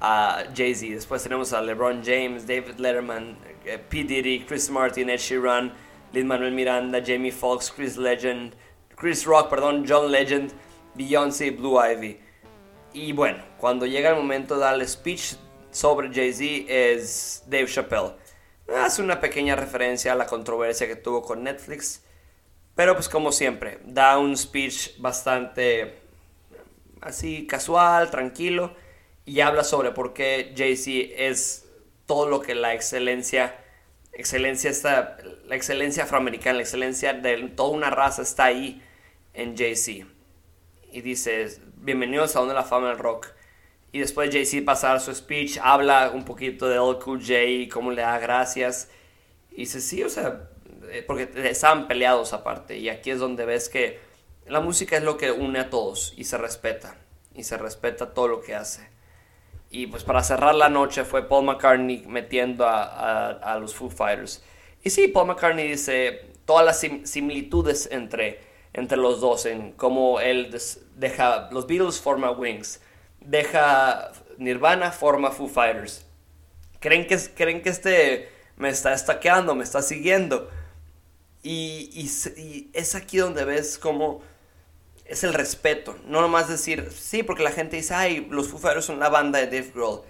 a 0.00 0.44
Jay-Z. 0.54 0.94
Después 0.94 1.22
tenemos 1.22 1.52
a 1.52 1.60
LeBron 1.60 2.02
James, 2.04 2.46
David 2.46 2.78
Letterman, 2.78 3.36
eh, 3.64 3.78
P. 3.78 4.04
Diddy, 4.04 4.44
Chris 4.46 4.70
Martin, 4.70 5.10
Ed 5.10 5.18
Sheeran, 5.18 5.72
Lin 6.12 6.26
Manuel 6.26 6.52
Miranda, 6.52 7.02
Jamie 7.04 7.32
Foxx, 7.32 7.70
Chris 7.70 7.96
Legend, 7.96 8.54
Chris 8.96 9.24
Rock, 9.24 9.50
perdón, 9.50 9.84
John 9.88 10.10
Legend, 10.10 10.52
Beyoncé 10.94 11.50
Blue 11.50 11.78
Ivy. 11.80 12.20
Y 12.92 13.12
bueno, 13.12 13.42
cuando 13.58 13.86
llega 13.86 14.10
el 14.10 14.16
momento 14.16 14.58
de 14.58 14.86
speech 14.86 15.34
sobre 15.70 16.12
Jay-Z 16.12 16.72
es 16.72 17.44
Dave 17.46 17.66
Chappelle. 17.66 18.12
Hace 18.76 19.02
una 19.02 19.20
pequeña 19.20 19.56
referencia 19.56 20.12
a 20.12 20.14
la 20.14 20.26
controversia 20.26 20.86
que 20.86 20.96
tuvo 20.96 21.22
con 21.22 21.42
Netflix 21.42 22.02
pero 22.78 22.94
pues 22.94 23.08
como 23.08 23.32
siempre, 23.32 23.80
da 23.86 24.18
un 24.18 24.36
speech 24.36 25.00
bastante 25.00 25.98
así 27.00 27.44
casual, 27.44 28.08
tranquilo, 28.08 28.72
y 29.28 29.42
habla 29.42 29.62
sobre 29.62 29.90
por 29.90 30.14
qué 30.14 30.54
Jay-Z 30.56 31.14
es 31.16 31.68
todo 32.06 32.26
lo 32.28 32.40
que 32.40 32.54
la 32.54 32.72
excelencia, 32.72 33.54
excelencia 34.14 34.70
está, 34.70 35.18
la 35.44 35.54
excelencia 35.54 36.04
afroamericana, 36.04 36.56
la 36.56 36.62
excelencia 36.62 37.12
de 37.12 37.36
toda 37.50 37.68
una 37.68 37.90
raza 37.90 38.22
está 38.22 38.46
ahí 38.46 38.82
en 39.34 39.54
Jay-Z. 39.54 40.06
Y 40.90 41.02
dice, 41.02 41.60
bienvenidos 41.76 42.34
a 42.34 42.40
Donde 42.40 42.54
la 42.54 42.64
Fama 42.64 42.88
del 42.88 42.98
Rock. 42.98 43.28
Y 43.92 43.98
después 43.98 44.30
Jay-Z 44.30 44.64
pasa 44.64 44.98
su 44.98 45.14
speech, 45.14 45.58
habla 45.62 46.10
un 46.14 46.24
poquito 46.24 46.66
de 46.66 46.76
LQJ 46.76 47.48
y 47.48 47.68
cómo 47.68 47.90
le 47.90 48.00
da 48.00 48.18
gracias. 48.18 48.88
Y 49.50 49.56
dice, 49.56 49.82
sí, 49.82 50.02
o 50.02 50.08
sea, 50.08 50.48
eh, 50.90 51.04
porque 51.06 51.28
estaban 51.44 51.86
peleados 51.86 52.32
aparte. 52.32 52.78
Y 52.78 52.88
aquí 52.88 53.10
es 53.10 53.18
donde 53.18 53.44
ves 53.44 53.68
que 53.68 54.00
la 54.46 54.60
música 54.60 54.96
es 54.96 55.02
lo 55.02 55.18
que 55.18 55.30
une 55.32 55.58
a 55.58 55.68
todos 55.68 56.14
y 56.16 56.24
se 56.24 56.38
respeta. 56.38 56.96
Y 57.34 57.44
se 57.44 57.58
respeta 57.58 58.14
todo 58.14 58.28
lo 58.28 58.40
que 58.40 58.54
hace. 58.54 58.88
Y 59.70 59.86
pues 59.86 60.02
para 60.02 60.22
cerrar 60.22 60.54
la 60.54 60.68
noche 60.68 61.04
fue 61.04 61.28
Paul 61.28 61.44
McCartney 61.44 62.04
metiendo 62.06 62.66
a, 62.66 63.58
los 63.60 63.74
Foo 63.74 63.90
Fighters. 63.90 64.42
Y 64.82 64.90
sí, 64.90 65.08
Paul 65.08 65.28
McCartney 65.28 65.68
dice 65.68 66.32
todas 66.46 66.64
las 66.64 66.80
similitudes 67.10 67.88
entre, 67.92 68.40
entre 68.72 68.96
los 68.96 69.20
dos, 69.20 69.44
en 69.44 69.72
cómo 69.72 70.20
él 70.20 70.56
deja, 70.96 71.50
los 71.52 71.66
Beatles 71.66 72.00
forma 72.00 72.30
Wings, 72.30 72.80
deja 73.20 74.12
Nirvana 74.38 74.90
forma 74.90 75.30
Foo 75.30 75.48
Fighters. 75.48 76.06
¿Creen 76.80 77.06
que, 77.06 77.18
creen 77.34 77.60
que 77.60 77.68
este 77.68 78.28
me 78.56 78.70
está 78.70 78.94
estaqueando, 78.94 79.54
me 79.54 79.64
está 79.64 79.82
siguiendo? 79.82 80.48
Y, 81.42 82.08
es 82.72 82.94
aquí 82.94 83.18
donde 83.18 83.44
ves 83.44 83.78
cómo 83.78 84.22
es 85.08 85.24
el 85.24 85.34
respeto. 85.34 85.96
No 86.06 86.20
nomás 86.20 86.48
decir, 86.48 86.90
sí, 86.94 87.22
porque 87.22 87.42
la 87.42 87.50
gente 87.50 87.76
dice, 87.76 87.94
ay, 87.94 88.26
los 88.30 88.48
Foo 88.48 88.58
Fighters 88.58 88.84
son 88.84 89.00
la 89.00 89.08
banda 89.08 89.38
de 89.38 89.46
Dave 89.46 89.72
Grohl. 89.74 90.02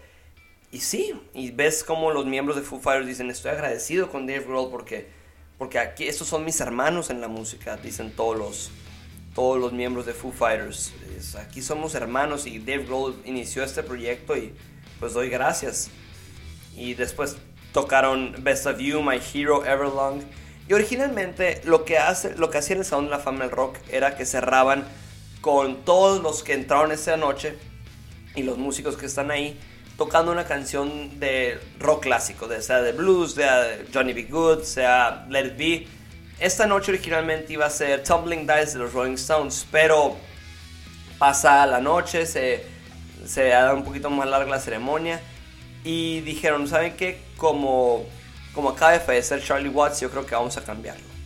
Y 0.71 0.81
sí, 0.81 1.15
y 1.33 1.51
ves 1.51 1.83
cómo 1.83 2.11
los 2.11 2.27
miembros 2.27 2.57
de 2.57 2.63
Foo 2.63 2.81
Fighters 2.81 3.07
dicen, 3.07 3.31
estoy 3.31 3.53
agradecido 3.53 4.11
con 4.11 4.27
Dave 4.27 4.45
Grohl 4.45 4.71
porque, 4.71 5.09
porque 5.57 5.79
aquí 5.79 6.07
estos 6.07 6.29
son 6.29 6.45
mis 6.45 6.61
hermanos 6.61 7.09
en 7.11 7.21
la 7.21 7.29
música, 7.29 7.77
dicen 7.79 8.15
todos 8.15 8.37
los, 8.37 8.71
todos 9.35 9.59
los 9.59 9.73
miembros 9.73 10.05
de 10.05 10.13
Foo 10.13 10.33
Fighters. 10.33 10.93
aquí 11.39 11.63
somos 11.63 11.95
hermanos 11.95 12.47
y 12.47 12.59
Dave 12.59 12.85
Grohl 12.85 13.17
inició 13.25 13.65
este 13.65 13.83
proyecto 13.83 14.37
y 14.37 14.53
pues 15.01 15.15
doy 15.15 15.31
gracias. 15.31 15.91
Y 16.77 16.95
después 16.95 17.37
tocaron 17.73 18.35
Best 18.41 18.67
of 18.67 18.79
You, 18.79 19.01
My 19.01 19.21
Hero, 19.33 19.65
Everlong. 19.65 20.23
Y 20.69 20.75
originalmente 20.75 21.63
lo 21.65 21.85
que, 21.85 21.99
hace, 21.99 22.37
lo 22.37 22.51
que 22.51 22.59
hacía 22.59 22.77
el 22.77 22.85
Salón 22.85 23.07
de 23.07 23.13
la 23.13 23.19
Fama 23.19 23.45
del 23.45 23.51
Rock 23.51 23.79
era 23.91 24.17
que 24.17 24.27
cerraban 24.27 24.85
con 25.41 25.85
todos 25.85 26.23
los 26.23 26.43
que 26.43 26.53
entraron 26.53 26.93
esa 26.93 27.17
noche 27.17 27.57
y 28.35 28.43
los 28.43 28.59
músicos 28.59 28.97
que 28.97 29.07
están 29.07 29.31
ahí 29.31 29.59
tocando 29.97 30.31
una 30.31 30.45
canción 30.45 31.19
de 31.19 31.59
rock 31.81 32.03
clásico, 32.05 32.47
de, 32.47 32.61
sea 32.61 32.83
de 32.83 32.93
blues, 32.93 33.35
de 33.35 33.87
Johnny 33.93 34.13
B. 34.13 34.25
Good, 34.25 34.63
sea 34.63 35.27
Let 35.31 35.47
It 35.47 35.57
Be. 35.57 35.87
Esta 36.39 36.67
noche 36.67 36.93
originalmente 36.93 37.55
iba 37.55 37.65
a 37.67 37.71
ser 37.71 38.05
Tumbling 38.05 38.47
Dice 38.47 38.75
de 38.75 38.85
los 38.85 38.93
Rolling 38.93 39.15
Stones, 39.15 39.67
pero 39.73 40.17
pasa 41.19 41.67
la 41.67 41.81
noche, 41.81 42.27
se, 42.27 42.65
se 43.27 43.49
da 43.49 43.73
un 43.75 43.85
poquito 43.85 44.11
más 44.11 44.29
larga 44.29 44.51
la 44.51 44.61
ceremonia 44.61 45.21
y 45.83 46.21
dijeron, 46.21 46.69
¿saben 46.69 46.95
qué? 46.97 47.19
Como 47.37 48.07
como 48.55 48.71
acaba 48.71 48.93
de 48.93 49.01
fallecer 49.01 49.43
Charlie 49.43 49.69
Watts, 49.69 50.01
yo 50.01 50.11
creo 50.11 50.27
que 50.27 50.35
vamos 50.35 50.57
a 50.57 50.65
cambiarlo. 50.65 51.19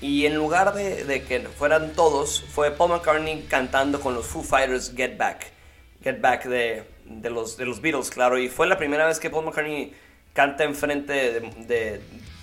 Y 0.00 0.26
en 0.26 0.36
lugar 0.36 0.74
de, 0.74 1.24
que 1.26 1.40
fueran 1.40 1.92
todos, 1.92 2.44
fue 2.52 2.70
Paul 2.70 2.92
McCartney 2.92 3.46
cantando 3.48 4.00
con 4.00 4.14
los 4.14 4.26
Foo 4.26 4.42
Fighters 4.42 4.92
Get 4.96 5.16
Back. 5.16 5.46
Get 6.02 6.20
Back 6.20 6.44
de, 6.44 6.84
los, 7.30 7.56
de 7.56 7.64
los 7.64 7.80
Beatles, 7.80 8.10
claro. 8.10 8.38
Y 8.38 8.48
fue 8.48 8.68
la 8.68 8.78
primera 8.78 9.06
vez 9.06 9.18
que 9.18 9.28
Paul 9.28 9.46
McCartney 9.46 9.92
canta 10.32 10.62
enfrente 10.62 11.40
de, 11.40 12.00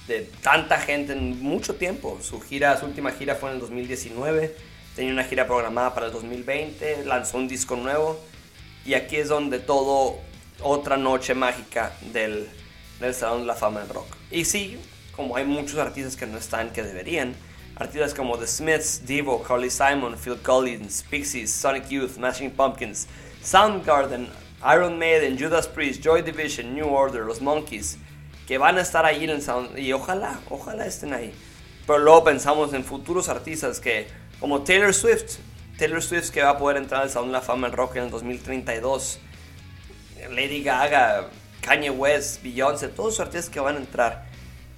de, 0.08 0.30
tanta 0.42 0.78
gente 0.80 1.14
en 1.14 1.42
mucho 1.42 1.76
tiempo. 1.76 2.20
Su 2.22 2.42
gira, 2.42 2.78
su 2.78 2.86
última 2.88 3.12
gira 3.12 3.36
fue 3.36 3.50
en 3.50 3.56
el 3.56 3.62
2019. 3.62 4.54
Tenía 4.98 5.14
una 5.14 5.24
gira 5.24 5.48
programada 5.48 5.94
para 5.94 6.08
el 6.08 6.12
2020. 6.12 7.06
Lanzó 7.06 7.38
un 7.38 7.48
disco 7.48 7.78
nuevo. 7.78 8.20
Y 8.86 8.96
aquí 8.96 9.16
es 9.16 9.30
donde 9.30 9.60
todo, 9.60 10.20
otra 10.62 10.98
noche 10.98 11.34
mágica 11.34 11.94
del, 12.12 12.50
del 13.00 13.14
Salón 13.14 13.42
de 13.42 13.48
la 13.48 13.56
Fama 13.56 13.82
del 13.82 13.90
Rock. 13.90 14.08
Y 14.32 14.46
sí, 14.46 14.80
como 15.16 15.36
hay 15.36 15.46
muchos 15.46 15.78
artistas 15.80 16.16
que 16.16 16.26
no 16.26 16.38
están, 16.38 16.72
que 16.72 16.84
deberían, 16.84 17.36
Artistas 17.78 18.14
como 18.14 18.38
The 18.38 18.48
Smiths, 18.48 19.06
Devo, 19.06 19.44
Carly 19.44 19.70
Simon, 19.70 20.16
Phil 20.18 20.38
Collins, 20.42 21.04
Pixies, 21.10 21.52
Sonic 21.52 21.90
Youth, 21.90 22.16
Mashing 22.18 22.52
Pumpkins, 22.52 23.06
Soundgarden, 23.44 24.30
Iron 24.74 24.98
Maiden, 24.98 25.38
Judas 25.38 25.68
Priest, 25.68 26.02
Joy 26.02 26.22
Division, 26.22 26.74
New 26.74 26.88
Order, 26.88 27.24
Los 27.24 27.42
Monkeys, 27.42 27.98
que 28.48 28.58
van 28.58 28.78
a 28.78 28.82
estar 28.82 29.06
ahí 29.06 29.26
en 29.26 29.32
el 29.32 29.42
Sound. 29.42 29.78
Y 29.78 29.92
ojalá, 29.92 30.40
ojalá 30.50 30.86
estén 30.86 31.14
ahí. 31.14 31.34
Pero 31.86 32.00
luego 32.00 32.24
pensamos 32.24 32.74
en 32.74 32.86
futuros 32.86 33.28
artistas 33.28 33.82
que, 33.82 34.08
como 34.40 34.64
Taylor 34.64 34.94
Swift, 34.94 35.40
Taylor 35.78 36.02
Swift 36.02 36.30
que 36.30 36.42
va 36.44 36.52
a 36.52 36.58
poder 36.58 36.78
entrar 36.78 37.02
al 37.02 37.10
Salón 37.10 37.28
de 37.28 37.34
la 37.34 37.42
Fama 37.42 37.68
del 37.68 37.76
Rock 37.76 37.98
en 37.98 38.04
el 38.04 38.10
2032, 38.10 39.20
Lady 40.30 40.64
Gaga, 40.64 41.28
Kanye 41.66 41.90
West, 41.90 42.44
Beyoncé, 42.44 42.90
todos 42.90 43.14
los 43.14 43.20
artistas 43.20 43.50
que 43.50 43.60
van 43.60 43.76
a 43.76 43.80
entrar. 43.80 44.26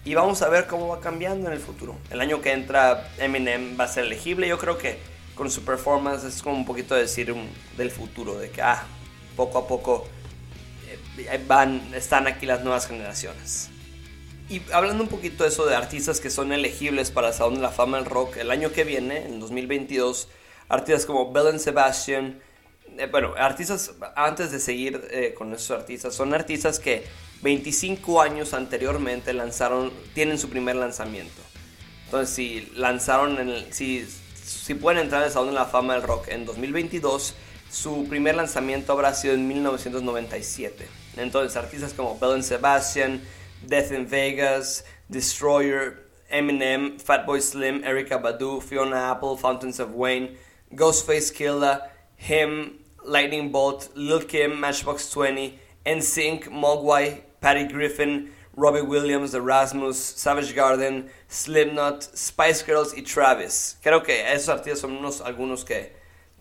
Y 0.05 0.15
vamos 0.15 0.41
a 0.41 0.47
ver 0.47 0.67
cómo 0.67 0.87
va 0.87 1.01
cambiando 1.01 1.47
en 1.47 1.53
el 1.53 1.59
futuro. 1.59 1.97
El 2.09 2.21
año 2.21 2.41
que 2.41 2.53
entra 2.53 3.11
Eminem 3.17 3.77
va 3.77 3.83
a 3.83 3.87
ser 3.89 4.05
elegible. 4.05 4.47
Yo 4.47 4.57
creo 4.57 4.77
que 4.77 4.97
con 5.35 5.51
su 5.51 5.65
performance 5.65 6.23
es 6.23 6.41
como 6.41 6.55
un 6.55 6.65
poquito 6.65 6.95
decir 6.95 7.35
del 7.75 7.91
futuro, 7.91 8.39
de 8.39 8.49
que 8.49 8.61
ah, 8.61 8.85
poco 9.35 9.57
a 9.57 9.67
poco 9.67 10.07
eh, 11.17 11.43
van, 11.45 11.93
están 11.93 12.25
aquí 12.25 12.45
las 12.45 12.63
nuevas 12.63 12.87
generaciones. 12.87 13.69
Y 14.49 14.61
hablando 14.71 15.03
un 15.03 15.09
poquito 15.09 15.43
de 15.43 15.49
eso 15.49 15.65
de 15.65 15.75
artistas 15.75 16.21
que 16.21 16.29
son 16.29 16.53
elegibles 16.53 17.11
para 17.11 17.27
el 17.27 17.33
Salón 17.33 17.55
de 17.55 17.61
la 17.61 17.71
Fama 17.71 17.97
del 17.97 18.05
Rock, 18.05 18.37
el 18.37 18.49
año 18.49 18.71
que 18.71 18.85
viene, 18.85 19.25
en 19.25 19.41
2022, 19.41 20.29
artistas 20.69 21.05
como 21.05 21.33
Belen 21.33 21.59
Sebastian, 21.59 22.39
eh, 22.97 23.07
bueno, 23.11 23.33
artistas, 23.37 23.93
antes 24.15 24.51
de 24.51 24.59
seguir 24.59 25.07
eh, 25.11 25.33
con 25.37 25.53
esos 25.53 25.71
artistas, 25.71 26.13
son 26.13 26.33
artistas 26.33 26.79
que 26.79 27.05
25 27.41 28.21
años 28.21 28.53
anteriormente 28.53 29.33
lanzaron, 29.33 29.91
tienen 30.13 30.37
su 30.37 30.49
primer 30.49 30.75
lanzamiento. 30.75 31.41
Entonces, 32.05 32.33
si 32.35 32.71
lanzaron, 32.75 33.39
en 33.39 33.73
si, 33.73 34.07
si 34.43 34.73
pueden 34.73 35.03
entrar 35.03 35.23
al 35.23 35.31
Salón 35.31 35.49
de 35.49 35.55
la 35.55 35.65
Fama 35.65 35.93
del 35.93 36.03
Rock 36.03 36.29
en 36.29 36.45
2022, 36.45 37.35
su 37.69 38.07
primer 38.07 38.35
lanzamiento 38.35 38.93
habrá 38.93 39.13
sido 39.13 39.33
en 39.33 39.47
1997. 39.47 40.87
Entonces, 41.17 41.57
artistas 41.57 41.93
como 41.93 42.17
Belen 42.17 42.43
Sebastian, 42.43 43.21
Death 43.63 43.91
in 43.91 44.09
Vegas, 44.09 44.85
Destroyer, 45.09 46.07
Eminem, 46.29 46.99
Fatboy 46.99 47.41
Slim, 47.41 47.83
Erika 47.83 48.17
Badu, 48.17 48.61
Fiona 48.61 49.11
Apple, 49.11 49.37
Fountains 49.37 49.79
of 49.79 49.89
Wayne, 49.93 50.37
Ghostface 50.71 51.31
Killa, 51.33 51.91
Him, 52.17 52.76
Lightning 53.07 53.51
Bolt, 53.51 53.89
Lil 53.95 54.25
Kim, 54.25 54.59
Matchbox 54.59 55.09
20, 55.09 55.57
NSYNC, 55.85 56.49
Mogwai, 56.49 57.23
Patty 57.39 57.65
Griffin, 57.65 58.31
Robbie 58.55 58.81
Williams, 58.81 59.33
Erasmus, 59.33 59.97
Savage 59.97 60.53
Garden, 60.53 61.09
Slipknot, 61.29 62.03
Spice 62.15 62.63
Girls 62.65 62.93
y 62.97 63.03
Travis. 63.03 63.77
Creo 63.81 64.03
que 64.03 64.33
esos 64.33 64.49
artistas 64.49 64.79
son 64.79 64.97
unos, 64.97 65.21
algunos 65.21 65.63
que, 65.63 65.93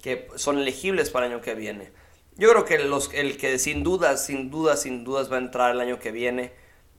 que 0.03 0.29
son 0.37 0.59
elegibles 0.59 1.11
para 1.11 1.27
el 1.27 1.33
año 1.33 1.43
que 1.43 1.55
viene. 1.55 1.91
Yo 2.37 2.51
creo 2.51 2.65
que 2.65 2.79
los, 2.79 3.13
el 3.15 3.37
que 3.37 3.59
sin 3.59 3.83
dudas, 3.83 4.25
sin 4.25 4.51
dudas, 4.51 4.83
sin 4.83 5.05
dudas 5.05 5.31
va 5.31 5.37
a 5.37 5.41
entrar 5.41 5.73
el 5.73 5.81
año 5.81 5.99
que 5.99 6.11
viene 6.11 6.53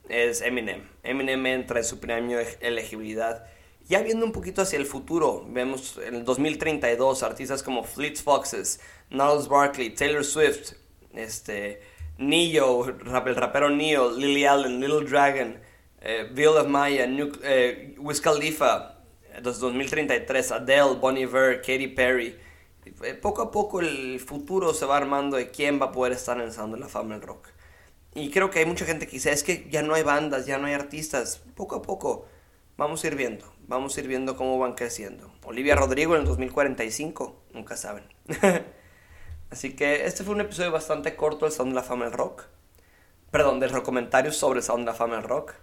es 0.10 0.41
Eminem. 0.41 0.88
Eminem 1.03 1.45
entra 1.47 1.80
en 1.80 1.86
su 1.86 1.99
premio 1.99 2.38
de 2.38 2.58
elegibilidad. 2.62 3.45
Ya 3.88 4.02
viendo 4.02 4.26
un 4.26 4.34
poquito 4.34 4.63
hacia 4.63 4.78
el 4.78 4.86
futuro, 4.86 5.45
vemos 5.47 5.97
en 6.06 6.15
el 6.15 6.26
2032 6.26 7.23
artistas 7.23 7.63
como 7.63 7.86
Fleet 7.86 8.17
Foxes, 8.17 8.82
Gnarls 9.10 9.47
Barkley, 9.47 9.91
Taylor 9.91 10.26
Swift, 10.26 10.73
este, 11.13 11.82
Neo, 12.17 12.86
el 12.86 13.36
rapero 13.36 13.69
Neo, 13.69 14.12
Lily 14.12 14.43
Allen, 14.43 14.82
Little 14.82 15.08
Dragon, 15.08 15.58
eh, 16.02 16.30
Bill 16.34 16.50
of 16.50 16.67
Maya, 16.67 17.08
eh, 17.43 17.95
Wiz 17.97 18.19
Khalifa, 18.19 18.97
2033, 19.41 20.52
Adele, 20.52 20.95
Bonnie 21.00 21.21
Iver, 21.21 21.62
Katy 21.62 21.88
Perry. 21.88 22.38
Eh, 23.04 23.13
poco 23.13 23.41
a 23.41 23.52
poco 23.52 23.80
el 23.80 24.19
futuro 24.19 24.73
se 24.73 24.86
va 24.86 24.97
armando 24.97 25.38
de 25.38 25.50
quién 25.50 25.80
va 25.80 25.88
a 25.88 25.91
poder 25.93 26.12
estar 26.12 26.38
en 26.38 26.43
el 26.43 26.52
Sound 26.52 26.73
de 26.73 26.80
la 26.82 26.89
Fama 26.89 27.15
del 27.15 27.21
Rock. 27.21 27.50
Y 28.15 28.32
creo 28.32 28.50
que 28.50 28.60
hay 28.60 28.65
mucha 28.65 28.86
gente 28.86 29.06
que 29.06 29.13
dice, 29.13 29.32
es 29.32 29.43
que 29.43 29.67
ya 29.69 29.82
no 29.82 29.93
hay 29.93 30.04
bandas, 30.04 30.45
ya 30.45 30.58
no 30.58 30.67
hay 30.67 30.73
artistas. 30.73 31.41
Poco 31.56 31.76
a 31.76 31.82
poco 31.82 32.26
vamos 32.78 33.04
a 33.04 33.08
ir 33.08 33.16
viendo, 33.16 33.52
vamos 33.68 33.98
a 33.98 34.00
ir 34.00 34.08
viendo 34.08 34.38
cómo 34.38 34.58
van 34.60 34.74
creciendo. 34.74 35.32
Olivia 35.44 35.76
Rodrigo 35.76 36.16
en 36.16 36.22
el 36.22 36.28
2045, 36.28 37.44
nunca 37.54 37.76
saben. 37.76 38.04
Así 39.50 39.76
que 39.76 40.06
este 40.06 40.24
fue 40.24 40.36
un 40.36 40.42
episodio 40.42 40.72
bastante 40.72 41.16
corto 41.16 41.46
del 41.46 41.54
Sound 41.54 41.72
de 41.72 41.76
la 41.76 41.84
Fama 41.84 42.06
del 42.06 42.13
Rock. 42.13 42.46
Perdón, 43.32 43.60
de 43.60 43.70
los 43.70 43.82
comentarios 43.82 44.38
sobre 44.38 44.60
el 44.60 44.63
Sound 44.63 44.82
de 44.82 44.92
la 44.92 44.94
Fama 44.94 45.16
del 45.16 45.24
Rock. 45.24 45.56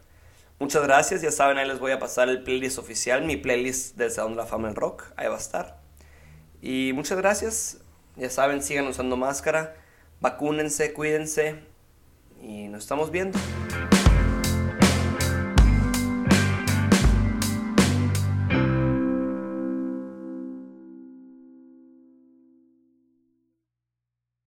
Muchas 0.59 0.83
gracias, 0.85 1.22
ya 1.22 1.33
saben, 1.33 1.59
ahí 1.59 1.66
les 1.66 1.79
voy 1.79 1.92
a 1.92 1.98
pasar 1.98 2.29
el 2.29 2.42
playlist 2.42 2.79
oficial, 2.79 3.24
mi 3.24 3.37
playlist 3.37 3.96
del 3.96 4.11
Sound 4.11 4.37
de 4.37 4.42
la 4.42 4.46
Fama 4.46 4.68
del 4.68 4.77
Rock, 4.77 5.12
ahí 5.16 5.27
va 5.27 5.35
a 5.35 5.38
estar. 5.38 5.81
Y 6.62 6.92
muchas 6.94 7.18
gracias, 7.18 7.79
ya 8.16 8.31
saben, 8.31 8.62
sigan 8.62 8.87
usando 8.87 9.16
máscara, 9.16 9.77
vacúnense, 10.20 10.92
cuídense 10.92 11.57
y 12.40 12.68
nos 12.68 12.85
estamos 12.85 13.11
viendo. 13.11 13.38